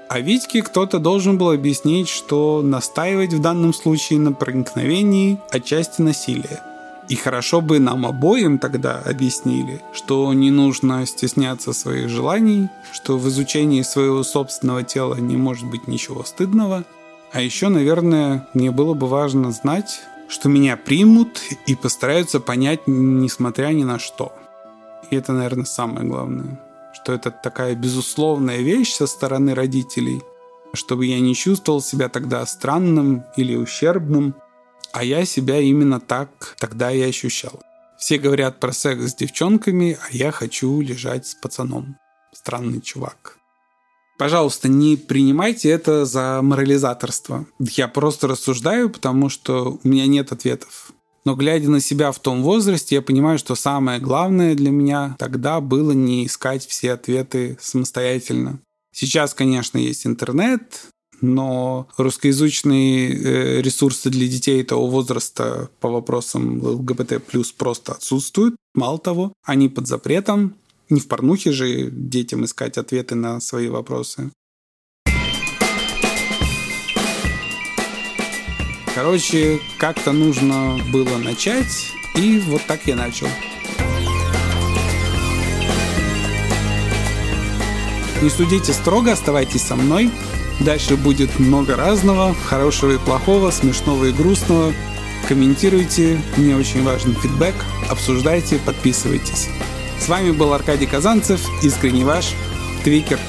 А 0.10 0.22
Витьке 0.22 0.64
кто-то 0.64 0.98
должен 0.98 1.38
был 1.38 1.52
объяснить, 1.52 2.10
что 2.10 2.62
настаивать 2.64 3.34
в 3.34 3.42
данном 3.42 3.76
случае 3.76 4.18
на 4.18 4.34
проникновении 4.34 5.38
отчасти 5.52 6.02
насилие. 6.02 6.62
И 7.10 7.16
хорошо 7.16 7.62
бы 7.62 7.80
нам 7.80 8.08
обоим 8.08 8.58
тогда 8.58 9.02
объяснили, 9.06 9.82
что 9.94 10.34
не 10.34 10.50
нужно 10.50 11.06
стесняться 11.06 11.74
своих 11.74 12.10
желаний, 12.10 12.70
что 12.92 13.20
в 13.20 13.28
изучении 13.30 13.84
своего 13.84 14.24
собственного 14.24 14.84
тела 14.84 15.16
не 15.16 15.38
может 15.38 15.70
быть 15.70 15.88
ничего 15.88 16.24
стыдного. 16.24 16.86
А 17.32 17.42
еще, 17.42 17.70
наверное, 17.70 18.48
мне 18.56 18.72
было 18.72 18.96
бы 18.96 19.08
важно 19.08 19.52
знать, 19.52 20.02
что 20.30 20.48
меня 20.48 20.78
примут 20.78 21.42
и 21.66 21.76
постараются 21.76 22.40
понять, 22.40 22.82
несмотря 22.88 23.68
ни 23.68 23.84
на 23.84 24.00
что. 24.00 24.32
И 25.10 25.16
это, 25.16 25.34
наверное, 25.34 25.66
самое 25.66 26.08
главное. 26.08 26.62
Что 26.94 27.14
это 27.14 27.32
такая 27.32 27.76
безусловная 27.76 28.58
вещь 28.58 28.94
со 28.94 29.08
стороны 29.08 29.56
родителей, 29.56 30.22
чтобы 30.74 31.08
я 31.08 31.20
не 31.20 31.36
чувствовал 31.36 31.82
себя 31.82 32.10
тогда 32.10 32.46
странным 32.46 33.24
или 33.36 33.56
ущербным, 33.56 34.36
а 34.94 35.04
я 35.04 35.26
себя 35.26 35.60
именно 35.60 36.00
так 36.00 36.56
тогда 36.60 36.92
и 36.92 37.02
ощущал. 37.02 37.60
Все 37.98 38.18
говорят 38.18 38.60
про 38.60 38.72
секс 38.72 39.12
с 39.12 39.16
девчонками, 39.16 39.98
а 40.00 40.16
я 40.16 40.32
хочу 40.32 40.80
лежать 40.80 41.28
с 41.28 41.36
пацаном. 41.36 41.98
Странный 42.32 42.82
чувак. 42.82 43.39
Пожалуйста, 44.20 44.68
не 44.68 44.98
принимайте 44.98 45.70
это 45.70 46.04
за 46.04 46.42
морализаторство. 46.44 47.46
Я 47.58 47.88
просто 47.88 48.28
рассуждаю, 48.28 48.90
потому 48.90 49.30
что 49.30 49.80
у 49.82 49.88
меня 49.88 50.08
нет 50.08 50.34
ответов. 50.34 50.92
Но 51.24 51.36
глядя 51.36 51.70
на 51.70 51.80
себя 51.80 52.12
в 52.12 52.20
том 52.20 52.44
возрасте, 52.44 52.96
я 52.96 53.02
понимаю, 53.02 53.40
что 53.40 53.56
самое 53.56 54.02
главное 54.02 54.56
для 54.56 54.72
меня 54.72 55.16
тогда 55.18 55.62
было 55.62 55.94
не 55.94 56.26
искать 56.26 56.68
все 56.68 56.92
ответы 56.92 57.58
самостоятельно. 57.62 58.60
Сейчас, 58.92 59.34
конечно, 59.34 59.78
есть 59.78 60.06
интернет, 60.06 60.88
но 61.22 61.88
русскоязычные 61.96 63.14
э, 63.14 63.62
ресурсы 63.62 64.10
для 64.10 64.28
детей 64.28 64.62
того 64.64 64.88
возраста 64.88 65.70
по 65.80 65.90
вопросам 65.90 66.62
ЛГБТ 66.62 67.24
плюс 67.26 67.54
просто 67.54 67.94
отсутствуют. 67.94 68.58
Мало 68.76 69.00
того, 69.00 69.32
они 69.46 69.70
под 69.70 69.88
запретом, 69.88 70.56
не 70.90 71.00
в 71.00 71.08
порнухе 71.08 71.52
же 71.52 71.90
детям 71.92 72.46
искать 72.46 72.78
ответы 72.78 73.16
на 73.16 73.40
свои 73.40 73.68
вопросы. 73.68 74.32
Короче, 78.96 79.60
как-то 79.78 80.12
нужно 80.12 80.78
было 80.92 81.18
начать, 81.18 81.92
и 82.16 82.40
вот 82.40 82.62
так 82.68 82.82
я 82.86 82.96
начал. 82.96 83.28
Не 88.22 88.30
судите 88.30 88.74
строго, 88.74 89.14
оставайтесь 89.14 89.62
со 89.62 89.78
мной. 89.78 90.12
Дальше 90.60 90.98
будет 90.98 91.40
много 91.40 91.78
разного, 91.78 92.34
хорошего 92.34 92.92
и 92.92 92.98
плохого, 92.98 93.52
смешного 93.52 94.06
и 94.06 94.12
грустного. 94.12 94.74
Комментируйте, 95.30 96.20
мне 96.36 96.58
очень 96.58 96.84
важен 96.84 97.16
фидбэк, 97.16 97.56
обсуждайте, 97.90 98.60
подписывайтесь. 98.66 99.48
С 100.00 100.08
вами 100.08 100.32
был 100.32 100.54
Аркадий 100.54 100.88
Казанцев, 100.88 101.42
искренне 101.62 102.06
ваш 102.06 102.34
Твикер. 102.84 103.20